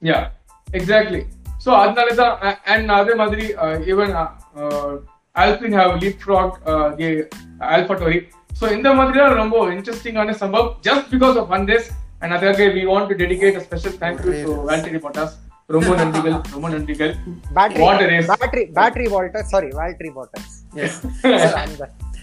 யா 0.01 0.19
exactly 0.67 1.21
so 1.65 1.69
அதனால 1.81 2.09
தான் 2.13 2.33
and 2.65 2.91
அதே 2.91 3.13
மாதிரி 3.13 3.45
even 3.93 4.13
Alpine 5.35 5.75
have 5.79 5.93
leapfrog 6.23 6.55
the 6.97 7.09
AlphaTauri 7.75 8.19
so 8.59 8.65
இந்த 8.71 8.89
மாதிரி 8.93 9.17
தான் 9.19 9.35
ரொம்ப 9.35 9.57
இன்ட்ரெஸ்டிங்கான 9.75 10.35
சம்பவம் 10.41 10.71
just 10.87 11.07
because 11.13 11.37
of 11.41 11.51
one 11.57 11.67
this 11.71 11.87
and 12.23 12.33
அதுக்காக 12.33 12.67
we 12.75 12.83
want 12.83 13.07
to 13.07 13.15
dedicate 13.23 13.55
a 13.55 13.63
special 13.63 13.97
thank 13.99 14.21
you 14.27 14.33
to 14.43 14.53
Valtteri 14.69 15.01
Bottas 15.05 15.33
ரொம்ப 15.69 15.91
நன்றிகள் 15.95 16.35
ரொம்ப 16.51 16.69
நன்றிகள் 16.69 17.11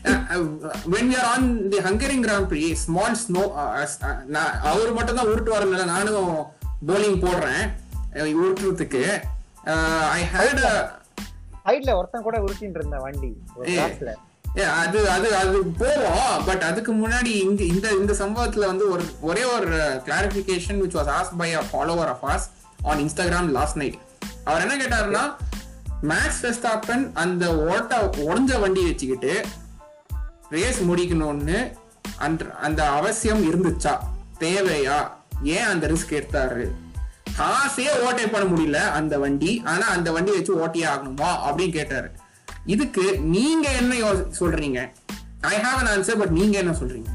Uh, 0.02 0.34
uh, 0.34 0.76
when 0.86 1.08
we 1.08 1.14
are 1.14 1.26
on 1.30 1.42
the 1.70 1.80
Hungarian 1.82 2.22
Grand 2.22 2.46
Prix, 2.48 2.68
small 2.76 3.10
snow, 3.14 3.44
uh, 3.54 3.82
as- 3.82 3.98
uh, 4.02 4.14
நான் 4.26 4.52
அவர் 4.62 4.92
மட்டும் 4.92 5.16
தான் 5.16 5.26
உருட்டு 5.26 5.50
வரல 5.50 5.84
நானும் 5.84 6.30
bowling 6.86 7.16
போடுறேன் 7.24 7.62
உருட்டுறதுக்கு 8.36 9.02
ஐ 10.12 10.22
ஹேட் 10.34 10.62
side 11.64 11.84
ல 11.88 11.94
ஒருத்தன் 11.96 12.22
கூட 12.22 12.38
உருட்டிட்டு 12.38 12.78
இருந்த 12.80 12.98
வண்டி 12.98 13.30
ஒரு 13.56 13.66
கிளாஸ்ல 13.70 14.12
அது 14.54 15.10
அது 15.10 15.34
அது 15.34 15.62
போவோம். 15.62 16.44
பட் 16.44 16.62
அதுக்கு 16.62 16.92
முன்னாடி 16.94 17.26
இங்க 17.26 17.62
இந்த 17.62 17.90
இந்த 17.90 18.12
சம்பவத்துல 18.12 18.66
வந்து 18.66 18.90
ஒரு 18.90 19.04
ஒரே 19.20 19.44
ஒரு 19.44 19.68
clarification 20.06 20.82
which 20.82 20.96
was 20.96 21.12
as 21.20 21.36
by 21.38 21.54
a 21.54 21.62
follower 21.72 22.06
of 22.06 22.24
us 22.24 22.50
on 22.82 22.98
Instagram 22.98 23.50
last 23.50 23.76
night 23.76 23.98
அவர் 24.44 24.70
என்ன 24.70 24.84
கேட்டாருன்னா 24.84 25.36
மேக்ஸ் 26.02 26.42
வெஸ்டாப்பன் 26.42 27.10
அந்த 27.14 27.56
ஓட்ட 27.56 27.96
உடஞ்ச 27.96 28.60
வண்டி 28.60 28.82
வச்சுக்கிட்டு 28.82 29.44
ரேஸ் 30.50 30.82
முடிக்கணும்னு 30.82 31.72
அந்த 32.18 32.44
அந்த 32.60 32.88
அவசியம் 32.88 33.42
இருந்துச்சா? 33.42 33.98
தேவையா? 34.40 35.10
ஏன் 35.42 35.62
அந்த 35.62 35.86
ரிஸ்க் 35.86 36.10
எடுத்தாரு? 36.10 36.70
காசே 37.38 38.00
ஓட்டை 38.00 38.26
பண்ண 38.26 38.48
முடியல 38.48 38.90
அந்த 38.90 39.18
வண்டி. 39.18 39.62
ஆனா 39.64 39.86
அந்த 39.86 40.12
வண்டி 40.12 40.30
வச்சு 40.30 40.66
ஓட்டியே 40.66 40.84
ஆகணுமா? 40.84 41.28
அப்படின்னு 41.46 41.72
கேட்டாரு. 41.72 42.10
இதுக்கு 42.66 43.18
நீங்க 43.18 43.66
என்ன 43.70 43.94
சொல்றீங்க 44.40 44.78
I 45.40 45.56
have 45.64 45.78
an 45.82 45.86
answer 45.86 46.18
but 46.18 46.30
நீங்க 46.30 46.56
என்ன 46.58 46.72
சொல்றீங்க 46.72 47.08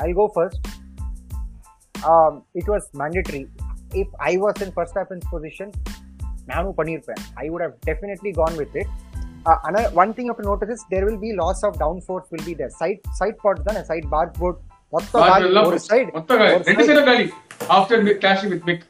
I'll 0.00 0.14
go 0.14 0.28
first. 0.28 0.66
Um, 2.10 2.42
it 2.54 2.66
was 2.68 2.82
mandatory. 2.92 3.46
If 3.92 4.08
I 4.20 4.36
was 4.36 4.56
in 4.62 4.70
Verstappen's 4.72 5.26
position, 5.34 5.70
நானும் 6.46 6.74
பண்ணியிருப்பேன் 6.78 7.22
ஐ 7.34 7.48
would 7.50 7.62
have 7.66 7.76
definitely 7.80 8.32
gone 8.32 8.56
with 8.56 8.74
it. 8.74 8.88
Uh, 9.46 9.58
another 9.64 9.90
one 9.94 10.14
thing 10.14 10.30
of 10.30 10.38
notice 10.38 10.68
is 10.68 10.82
there 10.90 11.04
will 11.06 11.18
be 11.18 11.32
loss 11.32 11.62
of 11.62 11.74
downforce 11.76 12.26
will 12.30 12.44
be 12.44 12.54
there. 12.54 12.72
Side 12.80 13.00
side 13.20 13.36
pods 13.44 13.62
தானே 13.68 13.82
side 13.90 14.08
bar 14.14 14.26
board 14.40 14.56
மொத்த 14.94 15.20
ஒரு 15.68 15.78
with 18.52 18.84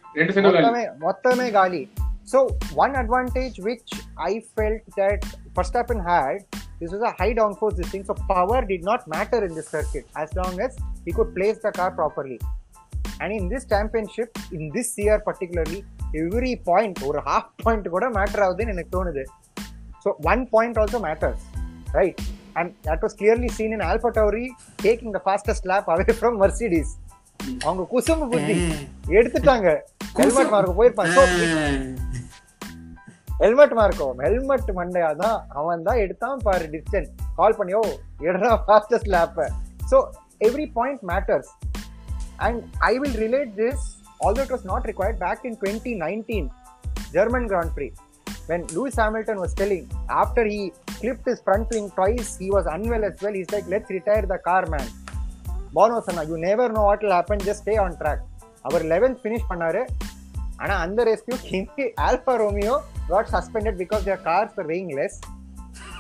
மொத்தமே 0.47 0.83
மொத்தமே 1.07 1.51
காலி 1.51 1.83
so 2.33 2.39
one 2.83 2.95
advantage 3.03 3.57
which 3.69 3.91
i 4.29 4.33
felt 4.57 4.83
that 5.01 5.21
verstappen 5.57 5.99
had 6.11 6.39
this 6.81 6.91
was 6.95 7.03
a 7.11 7.15
high 7.21 7.33
downforce 7.41 7.77
this 7.81 7.89
thing 7.93 8.05
so 8.11 8.15
power 8.35 8.61
did 8.73 8.83
not 8.91 9.03
matter 9.15 9.41
in 9.47 9.53
this 9.59 9.69
circuit 9.69 10.07
as 10.23 10.31
long 10.41 10.55
as 10.67 10.77
he 11.07 11.13
could 11.19 11.35
place 11.39 11.59
the 11.67 11.73
car 11.79 11.91
properly 12.01 12.39
and 13.21 13.33
in 13.39 13.49
this 13.49 13.65
championship 13.65 14.39
in 14.59 14.71
this 14.77 14.91
year 14.99 15.19
particularly 15.29 15.81
every 16.23 16.55
point 16.71 16.97
ஒரு 17.09 17.21
half 17.29 17.45
point 17.65 17.85
கூட 17.95 18.07
matter 18.19 18.41
ஆகுதுன்னு 18.47 18.75
எனக்கு 18.77 18.95
தோணுது 18.97 19.25
so 20.05 20.11
one 20.33 20.43
point 20.55 20.77
also 20.83 20.99
matters 21.09 21.43
right 21.99 22.19
and 22.59 22.69
that 22.87 23.01
was 23.05 23.15
clearly 23.21 23.49
seen 23.59 23.71
in 23.77 23.83
alpha 23.91 24.11
tauri 24.19 24.47
taking 24.87 25.11
the 25.17 25.23
fastest 25.29 25.63
lap 25.73 25.87
away 25.95 26.13
from 26.21 26.35
mercedes 26.45 26.91
அவங்க 27.65 27.83
குசும்பு 27.93 28.27
புத்தி 28.35 28.57
எடுத்துட்டாங்க 29.17 29.69
helmet 30.19 30.53
மார்க்க 30.55 30.79
போயிருப்பாங்க 30.79 31.17
ஹெல்மெட் 33.42 33.76
மார்க்கோ 33.80 34.08
ஹெல்மெட் 34.26 34.72
மண்டையா 34.80 35.10
தான் 35.24 35.38
அவன் 35.60 35.86
தான் 35.88 36.02
எடுத்தான் 36.06 36.40
பாரு 36.48 36.68
டிஸ்டன்ஸ் 36.76 37.12
கால் 37.40 37.58
பண்ணியோ 37.60 37.82
எடுறா 38.30 38.54
fastest 38.68 39.12
லேப்ப 39.16 39.50
so 39.92 40.00
every 40.50 40.68
point 40.80 41.04
matters 41.12 41.52
And 42.40 42.58
I 42.82 42.98
will 43.00 43.16
relate 43.16 43.56
this, 43.56 43.80
although 44.22 44.44
it 44.44 44.52
was 44.52 44.64
not 44.64 44.86
required, 44.86 45.20
back 45.20 45.44
in 45.44 45.56
2019, 45.56 46.50
German 47.16 47.48
Grand 47.48 47.72
Prix, 47.76 47.92
when 48.48 48.66
Lewis 48.68 48.96
Hamilton 48.96 49.40
was 49.40 49.54
telling 49.54 49.84
after 50.10 50.44
he 50.46 50.72
clipped 51.00 51.26
his 51.26 51.42
front 51.42 51.70
wing 51.70 51.88
twice, 51.92 52.38
he 52.38 52.50
was 52.50 52.66
unwell 52.66 53.04
as 53.04 53.18
well. 53.22 53.34
He's 53.34 53.52
like, 53.52 53.68
let's 53.68 53.90
retire 53.90 54.26
the 54.34 54.40
car, 54.40 54.64
man. 54.68 54.88
Bono 55.74 55.98
சொன்னா 56.02 56.22
you 56.30 56.38
never 56.50 56.68
know 56.76 56.86
what 56.90 57.02
will 57.04 57.16
happen, 57.18 57.40
just 57.50 57.62
stay 57.66 57.78
on 57.86 57.92
track. 57.98 58.22
Our 58.68 58.84
11th 58.86 59.18
finish 59.26 59.44
பண்ணாரு 59.50 59.82
ஆனா 60.63 60.75
அந்த 60.87 61.01
ரேஸ்லயும் 61.11 61.45
Hindi 61.53 61.87
Alfa 62.09 62.35
Romeo 62.45 62.75
got 63.13 63.27
suspended 63.33 63.75
because 63.83 64.03
their 64.09 64.21
cars 64.27 64.51
were 64.57 64.67
weighing 64.71 64.93
less 64.99 65.15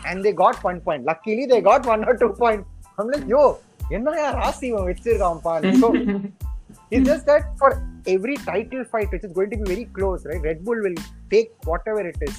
and 0.08 0.18
they 0.24 0.32
got 0.42 0.56
one 0.68 0.78
point. 0.86 1.02
Luckily, 1.10 1.44
they 1.50 1.60
got 1.70 1.82
one 1.92 2.02
or 2.10 2.14
two 2.22 2.30
points. 2.42 2.66
I'm 2.98 3.08
like, 3.14 3.26
yo, 3.34 3.42
என்னையா 3.96 4.26
ராசி 4.40 4.64
இவன் 4.70 4.86
வச்சிருக்கான்ப்பா 4.90 5.54
so 5.82 5.88
it's 6.94 7.06
just 7.10 7.24
that 7.30 7.44
for 7.60 7.70
every 8.14 8.36
title 8.48 8.82
fight 8.92 9.08
which 9.12 9.24
is 9.26 9.32
going 9.38 9.50
to 9.52 9.58
be 9.60 9.66
very 9.72 9.84
close 9.96 10.20
right 10.30 10.42
red 10.48 10.58
bull 10.66 10.80
will 10.86 10.98
take 11.32 11.50
whatever 11.70 12.02
it 12.10 12.18
is 12.26 12.36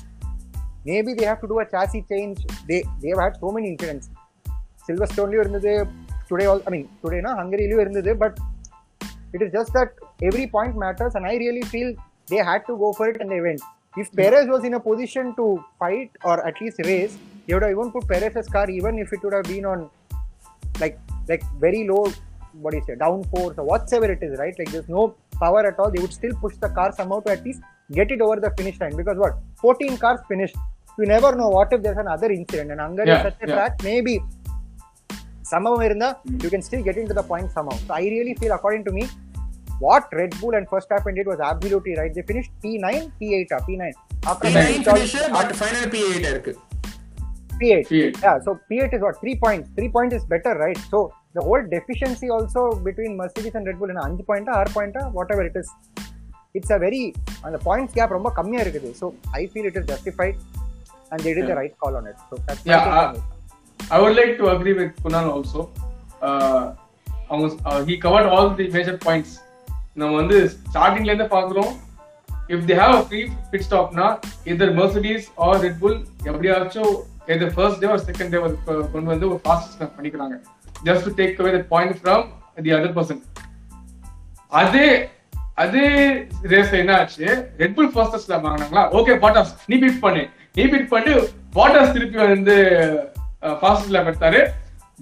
maybe 0.89 1.11
they 1.17 1.27
have 1.31 1.39
to 1.43 1.49
do 1.51 1.57
a 1.63 1.67
chassis 1.73 2.01
change 2.11 2.39
they 2.69 2.79
they 3.01 3.09
have 3.13 3.21
had 3.25 3.35
so 3.43 3.49
many 3.55 3.67
incidents 3.73 4.07
silverstoneலயும் 4.87 5.43
இருந்தது 5.43 5.73
today 6.29 6.47
all 6.51 6.61
i 6.67 6.73
mean 6.75 6.85
today 7.03 7.21
na 7.27 7.31
ஹங்கரிலயும் 7.39 7.83
இருந்தது 7.85 8.13
but 8.23 8.35
it 9.35 9.41
is 9.45 9.51
just 9.57 9.71
that 9.77 9.91
every 10.28 10.46
point 10.56 10.76
matters 10.84 11.14
and 11.14 11.26
i 11.32 11.36
really 11.44 11.62
feel 11.74 11.88
they 12.32 12.40
had 12.50 12.62
to 12.70 12.76
go 12.84 12.92
for 12.98 13.08
it 13.10 13.16
and 13.20 13.30
they 13.34 13.40
went 13.48 13.60
if 14.02 14.10
perez 14.20 14.46
was 14.54 14.64
in 14.68 14.74
a 14.80 14.82
position 14.88 15.34
to 15.38 15.46
fight 15.78 16.10
or 16.24 16.36
at 16.50 16.60
least 16.62 16.78
race 16.90 17.14
they 17.46 17.54
would 17.54 17.64
have 17.66 17.72
even 17.76 17.90
put 17.94 18.06
perez's 18.12 18.48
car 18.56 18.66
even 18.78 18.98
if 19.04 19.12
it 19.16 19.22
would 19.24 19.36
have 19.38 19.48
been 19.54 19.66
on 19.72 19.80
like 20.82 20.98
like 21.30 21.44
very 21.66 21.82
low 21.90 22.02
what 22.62 22.70
do 22.72 22.78
you 22.80 22.84
say 22.88 22.94
downforce 23.06 23.56
or 23.60 23.64
whatsoever 23.70 24.08
it 24.16 24.22
is 24.28 24.32
right 24.42 24.56
like 24.60 24.70
there's 24.74 24.88
no 24.98 25.02
power 25.42 25.62
at 25.70 25.78
all 25.80 25.90
they 25.94 26.02
would 26.04 26.16
still 26.20 26.34
push 26.44 26.54
the 26.64 26.70
car 26.78 26.88
somehow 27.00 27.18
to 27.26 27.30
at 27.36 27.42
least 27.48 27.60
get 27.98 28.10
it 28.14 28.20
over 28.26 28.36
the 28.44 28.50
finish 28.58 28.78
line 28.82 28.96
because 29.00 29.18
what 29.24 29.34
14 29.60 29.96
cars 30.04 30.20
finished 30.32 30.56
you 30.98 31.06
never 31.14 31.30
know 31.40 31.48
what 31.56 31.72
if 31.76 31.80
there's 31.84 32.00
another 32.06 32.30
incident 32.38 32.70
and 32.72 32.80
Hungary 32.86 33.08
Yeah, 33.10 33.18
is 33.18 33.26
such 33.28 33.38
a 33.44 33.48
yeah. 33.48 33.54
track 33.54 33.74
maybe 33.90 34.14
somehow 35.52 35.74
இருந்தா 35.86 36.08
you 36.44 36.50
can 36.54 36.62
still 36.68 36.82
get 36.88 36.96
into 37.02 37.14
the 37.18 37.24
point 37.30 37.48
somehow 37.56 37.76
so 37.86 37.92
i 38.00 38.04
really 38.14 38.34
feel 38.40 38.52
according 38.58 38.82
to 38.88 38.92
me 38.98 39.04
what 39.84 40.06
red 40.20 40.32
bull 40.40 40.54
and 40.58 40.66
first 40.72 40.88
happened 40.94 41.16
did 41.18 41.28
was 41.32 41.40
absolutely 41.50 41.94
right 42.00 42.12
they 42.16 42.24
finished 42.30 42.50
p9 42.62 42.96
p8 43.20 43.52
ah, 43.56 43.60
p9 43.68 43.84
after 44.30 44.50
that, 44.50 44.66
P9 44.66 44.78
it's 44.78 44.88
all- 44.88 44.98
finisher, 44.98 45.26
but 45.36 45.56
final 45.62 45.86
P8 45.94 46.24
இருக்கு 46.32 46.52
P8. 47.60 47.86
P8. 47.88 48.14
Yeah, 48.24 48.36
so 48.44 48.50
P8 48.68 48.94
is 48.96 49.02
what? 49.04 49.16
Three 49.22 49.34
points. 49.42 49.66
Three 49.76 49.88
points 49.96 50.14
is 50.18 50.22
better, 50.24 50.52
right? 50.62 50.78
So 50.92 50.98
the 51.36 51.42
whole 51.46 51.64
deficiency 51.74 52.28
also 52.36 52.60
between 52.86 53.12
Mercedes 53.18 53.54
and 53.58 53.66
Red 53.68 53.78
Bull 53.80 53.90
in 53.94 53.98
அஞ்சு 54.04 54.22
point 54.24 54.48
ஆறு 54.58 54.70
point 54.72 54.96
whatever 55.18 55.42
it 55.48 55.56
is. 55.60 55.68
It's 56.58 56.70
a 56.76 56.78
very 56.84 57.02
அந்த 57.44 57.58
points 57.66 57.92
gap 57.98 58.10
ரொம்ப 58.16 58.30
கம்மியா 58.38 58.62
இருக்குது. 58.64 58.90
So 59.00 59.08
I 59.40 59.50
feel 59.52 59.66
it 59.70 59.76
is 59.80 59.84
justified 59.92 60.36
and 61.10 61.20
they 61.24 61.34
did 61.38 61.44
the 61.44 61.54
Yeah. 61.54 61.60
right 61.60 61.74
call 61.82 61.94
on 62.00 62.06
it. 62.12 62.18
So 62.30 62.36
that's 62.46 62.62
my 62.64 62.72
Yeah, 62.72 62.82
take 62.84 62.94
on 62.94 63.04
uh, 63.04 63.12
it. 63.12 63.92
I 63.94 64.00
would 64.02 64.16
like 64.20 64.34
to 64.40 64.48
agree 64.56 64.74
with 64.80 64.90
Kunal 65.04 65.28
also. 65.36 65.60
Uh, 66.28 66.64
அவங்க 67.30 67.46
uh, 67.70 67.80
he 67.90 67.96
covered 68.06 68.28
all 68.34 68.48
the 68.60 68.68
major 68.78 68.96
points. 69.06 69.30
நம்ம 69.99 70.13
வந்து 70.21 70.37
ஸ்டார்டிங்ல 70.69 71.11
இருந்து 71.11 71.27
பாக்குறோம் 71.35 71.73
if 72.53 72.65
they 72.69 72.75
have 72.81 72.97
free 73.09 73.21
pit 73.51 73.65
ஸ்டாப்னா 73.67 74.07
either 74.51 74.73
Mercedes 74.79 75.27
or 75.45 75.59
Red 75.65 75.79
Bull 75.83 75.99
எப்படியாச்சும் 76.29 76.93
either 77.33 77.53
first 77.55 77.79
day 77.83 77.87
or 77.93 77.99
second 78.09 78.33
day 78.33 78.39
வந்து 78.45 78.57
கொண்டு 78.93 79.07
வந்து 79.13 79.27
ஒரு 79.31 79.39
ஃபாஸ்ட் 79.45 79.75
பண்ணிக்கிறாங்க. 79.97 80.35
Just 80.87 81.05
to 81.07 81.13
take 81.19 81.39
away 81.41 81.51
the 81.55 81.63
point 81.73 81.95
from 81.99 82.25
the 82.65 82.73
other 82.77 82.95
person 82.97 83.21
அதே 84.61 84.87
அதே 85.63 85.85
ரேஸ் 86.51 86.75
என்ன 86.81 86.93
ஆச்சு 86.99 87.25
ரெட் 87.61 87.75
புல் 87.77 87.91
ஃபர்ஸ்டஸ்ல 87.95 88.39
வாங்கினாங்களா? 88.45 88.83
ஓகே 88.99 89.13
பாட்டாஸ் 89.23 89.53
நீ 89.69 89.75
பீட் 89.83 90.03
பண்ணு. 90.05 90.23
நீ 90.57 90.63
பீட் 90.73 90.91
பண்ணி 90.93 91.13
பாட்டாஸ் 91.57 91.93
திருப்பி 91.95 92.19
வந்து 92.33 92.57
uh, 93.45 93.55
ஃபாஸ்ட்ல 93.61 94.03
எடுத்தாரு. 94.09 94.41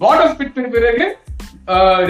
பாட்டாஸ் 0.02 0.38
பிட் 0.40 0.54
பண்ண 0.54 0.68
பிறகு 0.76 1.04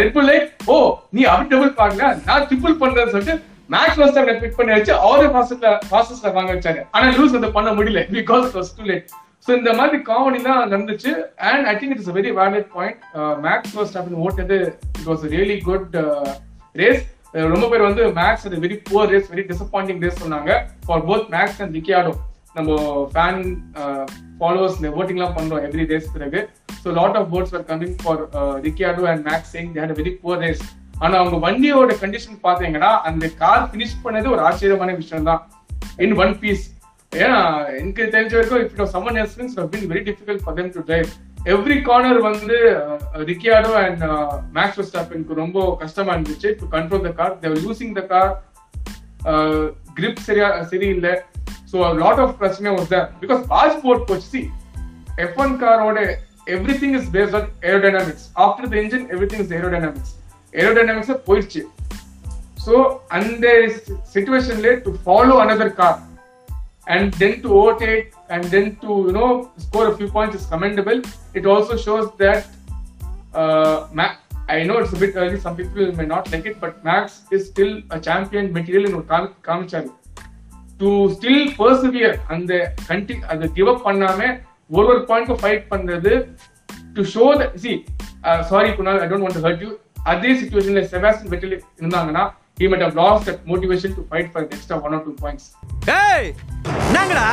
ரெட் 0.00 0.14
புல் 0.14 0.30
ஓ 0.75 0.76
நீ 1.16 1.23
அப்படி 1.32 1.49
டபுள் 1.54 1.75
பாக்கல 1.80 2.06
நான் 2.28 2.46
ட்ரிபிள் 2.50 2.80
பண்றேன்னு 2.84 3.12
சொல்லிட்டு 3.16 3.37
மேக்ஸ் 3.75 3.99
ஃபர்ஸ்ட் 3.99 4.40
பிக் 4.44 4.56
பண்ணி 4.61 4.73
வச்சு 4.76 4.92
அவரே 5.04 5.26
ப்ராசஸ்ல 5.34 5.68
ப்ராசஸ்ல 5.90 6.32
வாங்க 6.38 6.50
வச்சாரு. 6.54 6.80
ஆனா 6.94 7.04
லூஸ் 7.18 7.37
வந்து 7.37 7.50
பண்ண 7.58 7.70
முடியல. 7.76 8.00
Because 8.16 8.44
it 8.49 8.58
was 8.61 8.73
too 8.78 8.84
late 8.90 9.06
so 9.46 9.50
இந்த 9.61 9.70
மாதிரி 9.78 9.96
காமெடி 10.08 10.38
தான் 10.49 10.61
நடந்துச்சு. 10.64 11.11
And 11.50 11.64
I 11.70 11.75
think 11.78 11.94
it's 11.94 12.12
very 12.18 12.30
valid 12.40 12.68
point 12.76 12.99
Max 13.46 13.73
first 13.75 13.96
அப்படின்னு 13.99 14.23
ஓட்டது 14.26 14.58
it 14.99 15.08
was 15.11 15.25
really 15.34 15.58
good 15.68 15.96
race 16.82 17.02
ரொம்ப 17.54 17.66
பேர் 17.70 17.88
வந்து 17.88 18.02
மேக்ஸ் 18.20 18.46
அது 18.49 18.58
very 18.64 18.76
poor 18.88 19.11
race 19.14 19.30
very 19.32 19.44
disappointing 19.52 20.02
race 20.04 20.23
சொன்னாங்க. 20.25 20.50
ஃபார் 20.87 21.06
போத் 21.08 21.26
மேக்ஸ் 21.37 21.61
அண்ட் 21.64 21.76
விக்கியாடும் 21.78 22.20
நம்ம 22.58 22.76
ஃபேன் 23.14 23.40
ஃபாலோவர்ஸ் 24.40 24.76
இந்த 24.80 24.90
ஓட்டிங்லாம் 24.99 25.37
பண்றோம் 25.38 25.64
எவ்ரி 25.68 25.87
ரேஸ் 25.92 26.12
பிறகு. 26.16 26.40
So 26.85 26.91
lot 27.00 27.19
of 27.21 27.29
votes 27.35 27.53
were 27.57 27.64
coming 27.73 27.93
for 28.05 28.23
Ricciardo 28.69 29.05
and 29.12 29.23
Max 29.31 29.53
saying 29.57 29.73
they 29.75 29.83
had 29.85 29.93
a 29.97 29.99
very 30.03 30.14
poor 30.23 30.37
race. 30.45 30.64
ஆனா 31.03 31.14
அவங்க 31.21 31.37
வண்டியோட 31.45 31.93
கண்டிஷன் 32.03 32.37
பாத்தீங்கன்னா 32.47 32.91
அந்த 33.09 33.26
கார் 33.43 33.64
ஃபினிஷ் 33.71 33.95
பண்ணது 34.07 34.26
ஒரு 34.35 34.43
ஆச்சரியமான 34.49 34.93
விஷயம் 35.03 35.29
தான் 35.31 35.41
இன் 36.05 36.14
ஒன் 36.25 36.35
பீஸ் 36.43 36.64
ஏன்னா 37.12 37.41
எனக்கு 37.79 38.05
தெரிஞ்ச 38.14 38.33
வரைக்கும் 38.37 38.62
if 38.64 38.75
it 38.75 38.93
someone 38.95 39.19
else 39.23 39.35
means 39.38 39.57
been 39.73 39.87
very 39.93 40.03
difficult 40.09 40.43
for 40.45 40.57
them 40.59 40.71
to 40.76 40.83
drive 40.88 41.09
every 41.55 41.76
corner 41.88 42.21
வந்து 42.29 42.59
ரிக்கியாடோ 43.31 43.73
அண்ட் 43.85 44.05
மேக்ஸ் 44.57 44.79
வெஸ்டாப்பினுக்கு 44.81 45.41
ரொம்ப 45.43 45.64
கஷ்டமா 45.83 46.12
இருந்துச்சு. 46.17 46.50
To 46.61 46.67
control 46.76 47.05
the 47.09 47.12
car 47.21 47.35
they were 47.43 47.62
using 47.67 47.95
the 47.99 48.05
car 48.12 48.31
grip 49.99 50.23
சரியா 50.29 50.49
சரியில்லை. 50.73 51.14
ஸோ 51.73 51.76
லாட் 52.03 52.23
ஆஃப் 52.25 52.37
பிரச்சனை 52.43 52.71
வாஸ் 52.76 52.95
பிகாஸ் 53.25 53.43
பாஸ்போர்ட் 53.55 54.07
போச்சு. 54.11 54.43
F 55.25 55.38
one 55.45 55.55
காரோட 55.64 55.99
everything 56.83 56.97
is 56.99 57.11
based 57.15 57.37
on 57.39 57.49
aerodynamics 57.71 58.27
after 58.45 58.71
the 58.73 58.77
engine 58.83 59.07
everything 59.33 59.45
is 59.45 59.55
aerodynamics 59.59 60.15
aerodynamics 60.55 61.13
போயிடுச்சு 61.29 61.63
ஸோ 62.67 62.75
அந்த 63.09 63.47
சுச்சுவேஷன்ல 64.15 64.73
to 64.87 64.93
follow 65.05 65.37
another 65.45 65.79
car 65.83 66.01
and 66.87 67.13
then 67.15 67.43
to 67.43 67.49
overtake 67.55 68.13
and 68.29 68.45
then 68.45 68.77
to 68.77 68.89
you 69.07 69.13
know 69.13 69.29
score 69.57 69.87
a 69.89 69.97
few 69.97 70.09
points 70.09 70.35
is 70.37 70.47
commendable. 70.47 70.99
It 71.35 71.47
also 71.47 71.77
shows 71.77 72.07
that 72.15 72.43
uh, 73.35 73.87
Ma- 73.93 74.17
I 74.49 74.65
know 74.65 74.79
it's 74.79 74.93
a 74.93 74.97
bit 74.97 75.17
early. 75.17 75.41
Some 75.41 75.57
people 75.57 75.93
may 75.93 76.07
not 76.07 76.31
like 76.31 76.45
it, 76.45 76.61
but 76.61 76.85
Max 76.85 77.23
is 77.31 77.47
still 77.47 77.73
a 77.91 78.01
champion 78.01 78.53
material 78.53 78.85
in 78.85 78.95
ஒரு 78.95 79.07
காமிச்சாரு 79.49 79.89
to 80.79 80.91
still 81.15 81.49
பர்சவியர் 81.59 82.17
அந்த 82.27 82.53
கண்டி 82.87 83.17
அதை 83.27 83.49
give 83.53 83.69
up 83.69 83.87
பண்ணாம 83.89 84.29
ஒரு 84.71 84.87
ஒரு 84.92 85.00
point 85.11 85.33
fight 85.42 85.64
பண்றது 85.73 86.12
to 86.97 87.02
show 87.14 87.25
the 87.40 87.47
C 87.64 87.73
sorry 88.52 88.71
Kunal 88.78 89.00
I 89.04 89.09
don't 89.11 89.25
want 89.26 89.38
to 89.38 89.44
hurt 89.47 89.62
you 89.64 89.71
அதே 90.12 90.30
சுச்சுவேஷன்ல 90.40 90.83
செபாஸ்டின் 90.94 91.33
வெட்டில் 91.35 91.54
இருந்தாங்கன்னா 91.83 92.25
he 92.59 92.66
might 92.73 92.83
have 92.85 92.97
lost 92.99 93.23
that 93.28 93.38
motivation 93.52 93.90
to 93.94 94.02
fight 94.11 94.26
for 94.33 94.40
the 94.42 94.50
extra 94.56 94.76
one 94.85 94.92
or 94.97 95.00
two 95.06 95.14
points. 95.23 95.44
டேய் 95.88 96.28
என்னங்கடா 96.88 97.25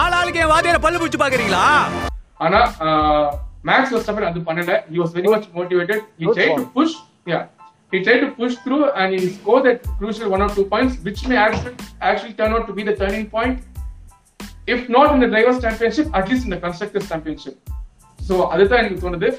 ஆள் 0.00 0.14
ஆளுக்கு 0.18 0.40
என் 0.44 0.52
வாதியார 0.52 0.78
பல்லு 0.84 1.00
பிடிச்சு 1.00 1.20
பாக்குறீங்களா 1.22 1.64
ஆனா 2.44 2.60
மேக்ஸ் 3.68 3.92
வெஸ்டப்பன் 3.96 4.28
அது 4.30 4.40
பண்ணல 4.48 4.72
he 4.92 4.98
was 5.02 5.10
very 5.18 5.30
much 5.34 5.46
motivated 5.58 5.98
he 6.20 6.24
Good 6.26 6.36
tried 6.38 6.50
to 6.50 6.56
point. 6.56 6.72
push 6.78 6.94
yeah 7.32 7.44
he 7.92 7.98
tried 8.06 8.22
to 8.24 8.30
push 8.40 8.54
through 8.64 8.82
and 9.00 9.08
he 9.16 9.28
scored 9.36 9.64
that 9.68 9.78
crucial 10.00 10.28
one 10.36 10.44
or 10.46 10.50
two 10.56 10.66
points 10.72 10.94
which 11.06 11.20
may 11.30 11.38
actually 11.44 11.74
actually 12.10 12.34
turn 12.40 12.52
out 12.56 12.64
to 12.70 12.74
be 12.78 12.84
the 12.90 12.96
turning 13.02 13.26
point 13.36 13.56
if 14.74 14.80
not 14.88 15.08
in 15.14 15.20
the 15.24 15.30
drivers 15.34 15.58
championship 15.64 16.06
at 16.18 16.24
least 16.30 16.44
in 16.46 16.52
the 16.54 16.60
constructors 16.64 17.04
championship 17.12 17.56
so 18.18 18.36
அதுதான் 18.54 18.82
எனக்கு 18.84 19.04
தோணுது 19.06 19.30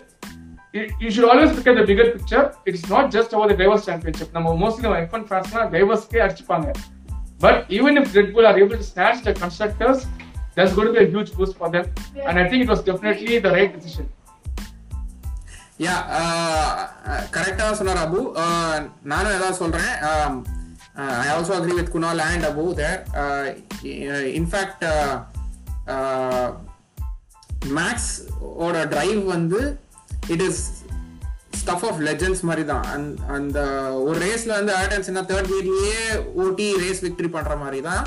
You- 0.77 0.89
you 1.03 1.09
should 1.13 1.27
always 1.31 1.51
look 1.57 1.67
at 1.71 1.75
the 1.79 1.85
bigger 1.89 2.05
picture 2.15 2.41
it's 2.69 2.83
not 2.93 3.05
just 3.15 3.29
about 3.35 3.47
the 3.51 3.55
drivers 3.59 3.83
championship 3.89 4.29
நம்ம 4.35 4.51
mostly 4.63 4.83
நம்ம 4.85 4.97
F1 5.05 5.23
fansனா 5.31 5.61
driversக்கே 5.73 6.19
அடிச்சுப்பாங்க 6.25 6.67
but 7.45 7.55
even 7.77 7.93
if 8.01 8.05
Red 8.17 8.29
Bull 8.35 8.47
are 8.49 8.57
able 8.63 8.77
to 8.81 8.87
snatch 8.91 9.17
the 9.27 9.33
constructors 9.43 9.99
that's 10.55 10.73
going 10.77 10.87
to 10.89 10.93
be 10.97 11.01
a 11.05 11.09
huge 11.15 11.31
boost 11.37 11.55
for 11.61 11.69
them 11.75 11.85
and 12.27 12.35
I 12.43 12.47
think 12.49 12.61
it 12.65 12.69
was 12.73 12.81
definitely 12.89 13.37
the 13.45 13.53
right 13.57 13.71
decision 13.77 14.07
யா 15.85 15.95
கரெக்டாக 17.35 17.73
சொன்னார் 17.79 18.03
Abu 18.05 18.19
Uh, 18.43 18.77
நானும் 19.11 19.35
ஏதாவது 19.37 19.59
சொல்கிறேன் 19.63 19.91
I 20.97 21.27
also 21.33 21.53
agree 21.57 21.73
with 21.79 21.91
Kunal 21.95 22.21
and 22.27 22.45
Abu 22.49 22.63
there 22.79 22.99
in fact 24.39 24.83
Max 27.79 28.11
ஓட 28.65 28.83
drive 28.93 29.21
வந்து 29.33 29.61
it 30.35 30.43
is 30.47 30.61
stuff 31.61 31.85
of 31.89 31.99
legends 32.07 32.43
மாதிரி 32.49 32.63
தான். 32.71 33.03
அந்த 33.35 33.59
ஒரு 34.07 34.17
ரேஸ்ல 34.25 34.51
வந்து 34.59 34.73
ஆர்டன்ஸ் 34.75 35.09
என்ன 35.11 35.21
தேர்ட் 35.31 35.51
வீட்லயே 35.53 36.01
ஓட்டி 36.45 36.67
ரேஸ் 36.83 37.03
விக்டரி 37.05 37.29
பண்ற 37.35 37.55
மாதிரி 37.63 37.81
தான். 37.89 38.03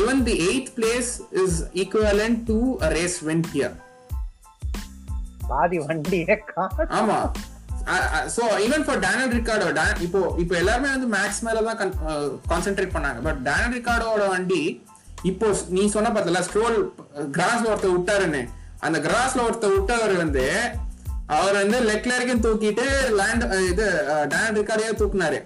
Even 0.00 0.22
the 0.28 0.34
eighth 0.48 0.70
place 0.78 1.10
is 1.42 1.58
equivalent 1.82 2.36
to 2.50 2.58
race 2.96 3.18
win 3.30 3.44
here 3.52 3.74
பாதி 5.48 5.78
வண்டியே. 5.78 6.36
ஆமா. 7.00 7.18
So 8.34 8.42
even 8.66 8.84
for 8.86 9.00
Daniel 9.06 9.32
Ricciardo 9.38 9.68
இப்போ 10.06 10.20
இப்போ 10.42 10.54
எல்லாருமே 10.62 10.90
வந்து 10.94 11.08
மேக்ஸ் 11.16 11.42
மேல 11.46 11.62
தான் 11.68 11.78
கான்சென்ட்ரேட் 12.52 12.94
பண்ணாங்க. 12.96 13.20
பட் 13.26 13.40
டேனல் 13.48 13.74
ரிகார்டோட 13.78 14.26
வண்டி 14.34 14.62
இப்போ 15.30 15.46
நீ 15.76 15.82
சொன்ன 15.96 16.12
பார்த்தல 16.14 16.42
ஸ்ட்ரோல் 16.46 16.76
கிராஸ்ல 17.36 17.70
ஒருத்தர் 17.72 17.96
விட்டாருன்னு. 17.96 18.42
அந்த 18.86 18.98
கிராஸ்ல 19.06 19.44
ஒருத்தர் 19.48 19.76
விட்டவர் 19.76 20.14
வந்து 20.22 20.46
அவர் 21.36 21.56
வந்து 21.62 21.78
லெக்ல 21.90 22.14
வரைக்கும் 22.14 22.42
தூக்கிட்டு 22.46 22.86
லேண்ட் 23.20 23.44
இது 23.70 23.86
டேனல் 24.32 24.58
ரிகார்டையே 24.60 24.90
தூக்குனாரு. 25.02 25.38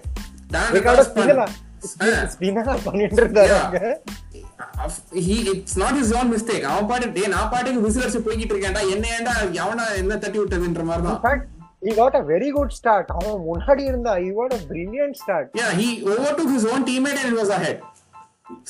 அவன் 6.71 6.89
பாட்டு 6.89 7.27
நான் 7.35 7.51
பாட்டுக்கு 7.53 7.85
விசிலர்ஸ் 7.85 8.25
போய்கிட்டு 8.25 8.53
இருக்கேன்டா. 8.53 8.83
என்ன 8.95 9.05
ஏன்டா 9.17 9.35
எவனா 9.61 9.85
என்ன 10.01 10.17
தட்டி 10.25 10.39
விட்டதுன்ற 10.41 10.83
மாதிரி 10.89 11.05
தான் 11.07 11.47
he 11.81 11.91
got 11.93 12.13
a 12.15 12.23
very 12.23 12.49
good 12.51 12.71
start. 12.79 13.07
அவன் 13.17 13.43
முன்னாடி 13.47 13.83
இருந்தா 13.91 14.13
he 14.23 14.29
got 14.39 14.53
a 14.57 14.61
brilliant 14.71 15.15
start. 15.23 15.47
yeah 15.61 15.71
he 15.81 15.87
overtook 16.13 16.51
his 16.57 16.65
own 16.71 16.83
teammate 16.89 17.21
and 17.23 17.35
was 17.41 17.51
ahead 17.57 17.77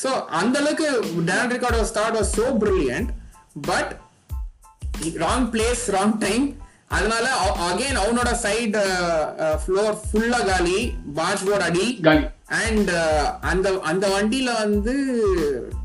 so 0.03 0.09
அந்த 0.39 0.55
அளவுக்கு 0.61 0.87
Dan 1.29 1.45
Ricciardo 1.53 1.83
start 1.93 2.13
was 2.19 2.29
so 2.39 2.45
brilliant 2.63 3.09
but 3.69 3.87
wrong 5.21 5.43
place 5.55 5.83
wrong 5.95 6.13
time 6.25 6.47
அதனால 6.95 7.25
again 7.65 7.99
அவனோட 8.03 8.29
side 8.43 8.79
floor 9.63 9.97
ஃபுல்லா 10.05 10.39
காலி 10.47 10.79
bash 11.17 11.43
board 11.47 11.65
அடி 11.67 11.85
காலி 12.07 12.23
and 12.61 12.89
அந்த 13.51 13.67
அந்த 13.91 14.05
வண்டியில 14.15 14.49
வந்து 14.63 14.93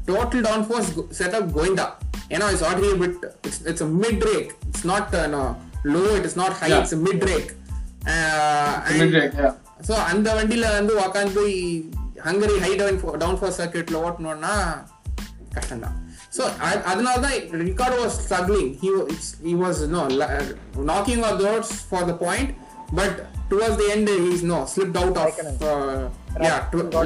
டோட்டல் 0.09 0.45
டவுன் 0.47 0.65
ஃபோர்ஸ் 0.69 0.89
செட்டப் 1.19 1.51
கோயிண்டா 1.57 1.87
ஏன்னா 2.35 2.49
it's 2.53 2.67
already 2.69 2.93
bit 3.03 3.19
it's 3.47 3.61
it's 3.73 3.87
mid 4.03 4.19
break 4.25 4.49
it's 4.69 4.87
not 4.93 5.11
low 5.93 6.01
it 6.17 6.25
is 6.25 6.37
not 6.37 6.55
high. 6.61 6.69
It's 6.79 6.95
mid 7.07 7.25
yeah. 7.29 7.41
So 9.87 9.95
அந்த 10.11 10.29
வண்டியில 10.37 10.67
வந்து 10.77 10.93
உக்காந்து 11.03 11.43
Hungary 12.27 12.55
high 12.63 12.71
down 12.77 13.19
down 13.23 13.37
force 13.41 13.57
சர்க்கியூட்ல 13.57 13.97
ஓட்டணும்னா 14.07 14.53
கஷ்டம்தான். 15.57 15.97
ஸோ 16.37 16.43
அதனால 16.91 17.17
தான் 17.25 17.35
Ricciardo 17.63 17.97
was 17.99 18.17
struggling 18.23 18.71
he 18.81 18.89
he 19.45 19.53
was 19.63 19.81
no 19.95 20.01
knocking 20.93 21.23
or 21.29 21.37
thoughts 21.43 21.75
for 21.91 22.07
the 22.11 22.15
point 22.25 22.53
but 22.99 23.19
towards 23.51 23.79
the 23.83 23.89
end 23.95 24.11
he's 24.27 24.45
no 24.53 24.61
slipped 24.75 24.99
out 25.03 25.19
of 25.19 25.37
yeah 26.47 26.55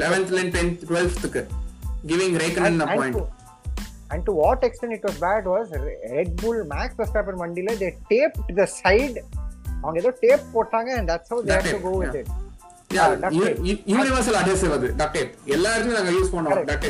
லெவன்த்ல 0.04 0.36
இருந்து 0.36 0.54
tenth 0.58 0.84
டுவெல்த்துக்கு 0.90 1.42
giving 2.04 2.36
Raikkonen 2.42 2.78
point 2.92 3.18
and 4.10 4.22
to 4.26 4.32
what 4.32 4.60
extent 4.62 4.92
it 4.92 5.02
was 5.08 5.16
bad 5.18 5.44
was 5.46 5.66
Red 6.12 6.36
Bull 6.42 6.64
Max 6.64 6.88
Verstappen 7.00 7.36
வண்டியில 7.44 7.74
they 7.82 7.92
taped 8.12 8.40
the 8.60 8.66
side 8.80 9.18
அவங்க 9.82 9.96
ஏதோ 10.04 10.12
tape 10.24 10.46
போட்டாங்க 10.54 10.90
and 10.98 11.08
that's 11.08 11.28
how 11.28 11.40
they 11.42 11.56
had 11.56 11.66
to 11.66 11.72
Duct 11.72 11.86
go 11.88 11.92
tape, 11.92 12.02
with 12.02 12.14
yeah. 12.14 12.22
it 12.22 12.28
யா 12.96 13.04
Ah. 13.28 13.90
Universal 13.92 14.38
adhesive 14.40 14.72
அது 14.76 14.88
tape 14.96 15.34
நாங்க 15.98 16.10
use 16.18 16.32
பண்ணுவோம் 16.36 16.66
tape 16.70 16.88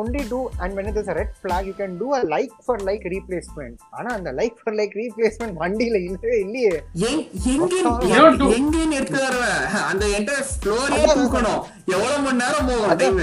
only 0.00 0.22
do 0.32 0.38
and 0.60 0.70
when 0.76 0.86
there's 0.94 1.08
a 1.08 1.14
red 1.14 1.30
flag 1.42 1.66
you 1.66 1.72
can 1.72 1.92
do 1.98 2.08
a 2.14 2.22
like 2.34 2.52
for 2.66 2.76
like 2.88 3.04
replacement 3.14 3.76
ஆனா 3.90 4.10
அந்த 4.14 4.32
like 4.32 4.56
for 4.64 4.72
like 4.80 4.92
replacement 5.02 5.54
வண்டியில 5.62 5.98
இல்லவே 6.08 6.38
இல்லையே 6.40 6.74
எங்- 7.08 7.24
எங்க 7.52 7.70
You 8.14 8.28
do. 8.42 8.48
எங்கன்னு 8.58 8.98
எடுத்து 9.00 9.20
வருவ 9.26 9.46
அந்த 9.90 10.04
என்டையர் 10.18 10.46
ஃப்ளோரே 10.52 11.00
தூக்கணும் 11.20 11.62
எவ்வளவு 11.94 12.20
மணி 12.26 12.38
நேரம் 12.44 12.66
போகும் 12.66 12.96
time 12.96 13.22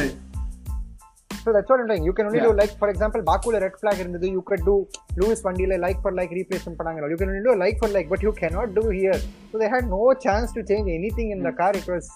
So 1.44 1.52
that's 1.54 1.70
what 1.70 1.80
I'm 1.80 1.88
saying. 1.88 2.04
You 2.04 2.14
can 2.14 2.26
only 2.26 2.40
Yeah. 2.40 2.48
do 2.48 2.54
like, 2.54 2.78
for 2.78 2.90
example, 2.90 3.22
Bakula 3.22 3.60
red 3.62 3.76
flag 3.82 3.98
இருந்தது. 4.00 4.28
You 4.30 4.42
could 4.50 4.64
do 4.70 4.76
Lewis 5.16 5.40
வண்டியில 5.46 5.78
like 5.80 6.02
for 6.02 6.12
like 6.12 6.32
replacement 6.40 6.78
பண்ணாங்க. 6.80 7.10
You 7.10 7.18
can 7.22 7.30
only 7.32 7.44
do 7.50 7.56
like 7.64 7.78
for 7.80 7.90
like, 7.98 8.10
but 8.10 8.22
you 8.22 8.34
cannot 8.42 8.76
do 8.80 8.84
here. 9.00 9.20
So 9.52 9.58
they 9.58 9.70
had 9.76 9.86
no 9.88 10.14
chance 10.26 10.52
to 10.52 10.64
change 10.64 10.90
anything 11.00 11.32
in 11.32 11.42
the 11.44 11.52
car. 11.52 11.72
It 11.82 11.88
was 11.88 12.08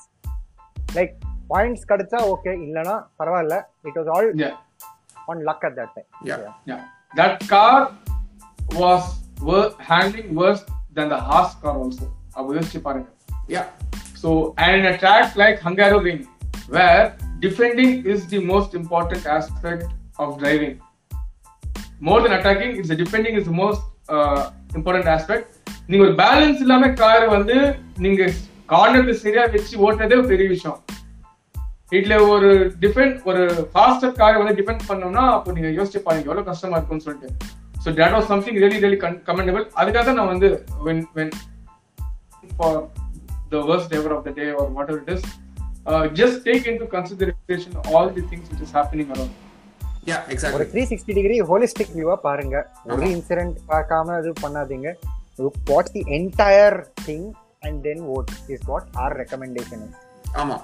like 0.95 1.13
points 1.49 1.85
கிடைச்சா 1.89 2.19
okay, 2.33 2.55
இல்லனா 2.67 2.95
பரவாயில்ல. 3.19 3.55
It 3.83 3.95
was 4.01 4.07
all 4.15 4.27
Yeah. 4.43 4.55
on 5.27 5.43
luck 5.49 5.61
at 5.69 5.75
that 5.75 5.91
time. 5.95 6.09
Yeah. 6.29 6.41
Yeah. 6.71 6.81
That 7.15 7.47
car 7.47 7.75
was 8.75 9.03
wor- 9.41 9.73
handling 9.89 10.35
worse 10.35 10.63
than 10.97 11.09
the 11.09 11.19
Haas 11.29 11.51
car 11.63 11.75
also. 11.83 12.05
அது 12.37 12.55
யோசிச்சு 12.57 12.81
பாருங்க 12.81 13.09
யா 13.55 13.63
So, 14.21 14.29
and 14.57 14.75
in 14.79 14.85
a 14.85 14.97
track 14.97 15.35
like 15.35 15.57
Hungaroring, 15.59 16.21
where 16.67 17.03
defending 17.45 17.95
is 18.13 18.25
the 18.33 18.39
most 18.51 18.75
important 18.75 19.23
aspect 19.37 19.87
of 20.17 20.35
driving. 20.41 20.73
More 22.01 22.21
than 22.23 22.33
attacking 22.37 22.73
it's 22.79 22.89
the 22.93 22.97
defending 23.03 23.35
is 23.39 23.45
the 23.45 23.57
most 23.63 23.81
uh, 24.09 24.41
important 24.75 25.05
நீங்க 25.89 26.01
ஒரு 26.05 26.13
balance 26.21 26.61
இல்லாம 26.63 26.87
car 26.99 27.25
வந்து 27.27 27.55
நீங்க 27.97 28.21
கார்னர்ல 28.71 29.13
சரியா 29.19 29.43
வச்சு 29.53 29.75
ஓட்டுறதே 29.85 30.17
ஒரு 30.21 30.29
பெரிய 30.31 30.47
விஷயம் 30.53 30.79
இதுல 31.91 32.15
ஒரு 32.29 32.49
டிஃபெண்ட் 32.83 33.17
ஒரு 33.23 33.41
ஃபாஸ்டர் 33.71 34.15
காரை 34.19 34.37
வந்து 34.41 34.55
டிஃபெண்ட் 34.59 34.87
பண்ணோம்னா 34.87 35.23
அப்போ 35.35 35.53
நீங்க 35.57 35.69
யோசிச்சு 35.77 36.01
பாருங்க 36.05 36.29
எவ்வளவு 36.29 36.49
கஷ்டமா 36.49 36.77
இருக்கும்னு 36.77 37.05
சொல்லிட்டு 37.07 37.29
so 37.83 37.91
that 37.99 38.15
was 38.15 38.31
something 38.31 38.59
really 38.63 38.79
really 38.85 38.99
commendable 39.29 39.65
அதுக்காக 39.79 40.03
தான் 40.03 40.19
நான் 40.19 40.31
வந்து 40.33 40.49
when 40.87 41.03
when 41.19 41.33
for 42.51 42.79
the 43.49 43.61
worst 43.69 43.93
ever 43.99 44.15
of 44.17 44.25
the 44.27 44.33
day 44.39 44.47
or 44.55 44.71
whatever 44.91 45.03
it 45.03 45.13
is 45.15 45.27
uh, 45.85 46.05
just 46.19 46.37
take 46.47 46.65
into 46.71 46.85
consideration 46.95 47.73
all 47.93 48.07
the 48.17 48.23
things 48.31 48.45
which 48.51 48.63
is 48.67 48.73
happening 48.79 49.09
around. 49.15 49.33
Yeah 50.09 50.53
ஒரு 50.53 50.69
three 50.73 50.81
sixty 50.89 51.13
degree 51.17 51.37
holistic 51.41 51.91
வியூவா 51.95 52.15
பாருங்க. 52.27 52.55
ஒரு 52.85 53.05
incident 53.05 53.55
பார்க்காம 53.69 54.17
இது 54.19 54.31
பண்ணாதீங்க. 54.43 54.89
Watch 55.65 55.91
the 55.91 56.01
entire 56.17 56.77
thing 57.05 57.27
and 57.59 57.79
then 57.83 58.03
vote 58.15 58.33
is 58.47 58.65
what 58.65 58.89
our 59.03 59.15
recommendation 59.21 59.85
ஆமா. 60.41 60.55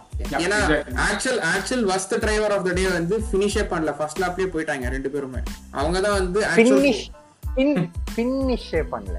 ஏன்னா. 0.43 0.59
Actual 1.07 1.41
actual 1.53 1.83
worst 1.91 2.13
driver 2.19 2.53
of 2.55 2.65
the 2.65 2.71
day 2.73 2.83
வந்து 2.97 3.17
ஃபினிஷே 3.31 3.63
பண்ணல. 3.73 3.91
ஃபர்ஸ்ட் 3.97 4.21
லாப்லயே 4.23 4.47
போயிட்டாங்க 4.55 4.89
ரெண்டு 4.95 5.09
பேருமே. 5.09 5.41
அவங்க 5.71 6.01
தான் 6.01 6.17
வந்து 6.19 6.39
ஃபினிஷ் 8.11 8.15
பின் 8.15 8.33
ஃபினிஷே 8.37 8.81
பண்ணல. 8.91 9.17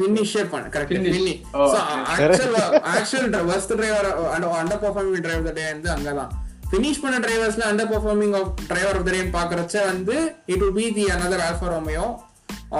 ஃபினிஷே 0.00 0.42
பண்ண 0.50 0.64
correct 0.74 1.08
so. 1.54 1.80
Actual 2.14 2.56
actual 2.92 3.36
worst 3.50 3.74
driver 3.74 4.08
underperforming 4.84 5.24
driver 5.26 5.48
the 5.48 5.54
day 5.58 5.66
வந்து 5.72 5.90
அங்கதான் 5.96 6.32
ஃபினிஷ் 6.70 7.02
பண்ண 7.02 7.18
டிரைவர்ஸ்ல 7.18 7.64
underperforming 7.92 8.34
of 8.40 8.50
driver 8.68 8.96
of 8.96 9.06
the 9.06 9.12
day 9.12 9.22
பாக்குறச்ச 9.36 9.84
வந்து 9.84 10.16
it 10.46 10.62
will 10.64 10.76
be 10.80 10.86
the 10.92 11.04
another 11.16 11.40
Alfa 11.46 11.68
Romeo 11.68 12.06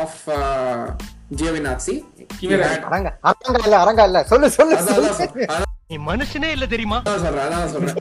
of 0.02 0.20
Giovinazzi 1.38 1.94
Kimi 2.40 2.54
அரங்க 2.86 3.08
அரங்க 3.22 3.58
இல்ல 3.62 3.76
அரங்க 3.78 4.02
இல்ல. 4.04 4.18
சொல்லு 4.24 4.48
சொல்லு 4.50 4.76
நீ 5.90 5.96
மனுஷனே 6.06 6.48
இல்ல 6.50 6.64
தெரியுமா? 6.66 6.96
அதான் 7.02 7.22
சொல்றேன் 7.22 7.44
அதான் 7.46 7.70
சொல்றேன். 7.74 7.98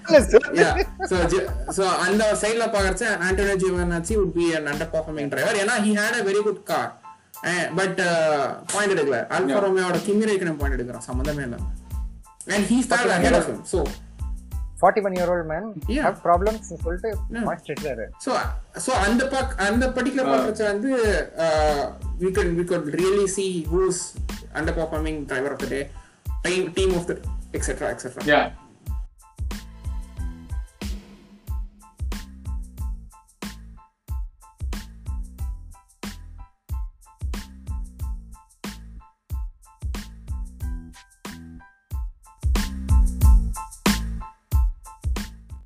அந்த 2.06 2.24
சைடுல 2.42 2.66
பாக்குறச்ச 2.74 3.04
Antonio 3.26 3.56
Giovinazzi 3.62 4.14
would 4.18 4.34
be 4.36 4.48
an 4.58 4.66
underperforming 4.66 5.28
driver. 5.30 5.54
ஏன்னா 5.62 5.76
he 5.86 5.92
had 5.96 6.16
a 6.20 6.26
very 6.30 6.42
good 6.44 6.60
car. 6.66 6.86
But 7.80 8.00
point 8.74 8.94
எடுக்கல 8.96 9.20
Yeah. 9.52 9.64
ரோமியோட 9.66 9.98
கிமி 10.08 10.28
ரேக்கனம் 10.32 10.60
பாயிண்ட் 10.62 10.78
எடுக்கிறான் 10.78 11.08
சம்மந்தமே 11.10 11.46
he 12.72 12.78
started 12.84 13.08
Okay, 13.08 13.18
ahead 13.20 13.34
yeah. 13.34 13.40
of 13.40 13.48
him 13.48 13.62
so 13.72 13.80
41 14.82 15.16
year 15.18 15.30
old 15.34 15.46
man 15.52 15.64
Yeah. 15.88 16.04
have 16.06 16.18
problems 16.28 16.66
சொல்லிட்டு. 16.84 17.12
Master 17.48 17.72
இருக்காரு 17.74 18.06
so 18.26 18.32
so 18.86 18.92
அந்த 19.08 19.24
பாக் 19.28 19.54
அந்த 19.68 19.86
particular 19.96 20.30
பாக்குறச்ச 20.34 20.64
வந்து 20.74 20.92
uh, 21.46 21.82
we 22.24 22.32
could 22.38 22.52
we 22.60 22.66
could 22.72 22.86
really 23.02 23.28
see 23.38 23.50
who's 23.72 24.00
underperforming 24.60 25.18
driver 25.32 25.52
of 25.56 25.60
the 25.64 25.70
day 25.76 25.84
team 26.46 26.74
team 26.78 26.92
of 27.00 27.06
the 27.12 27.18
etc 27.54 27.90
etc 27.96 28.14
Yeah, 28.34 28.46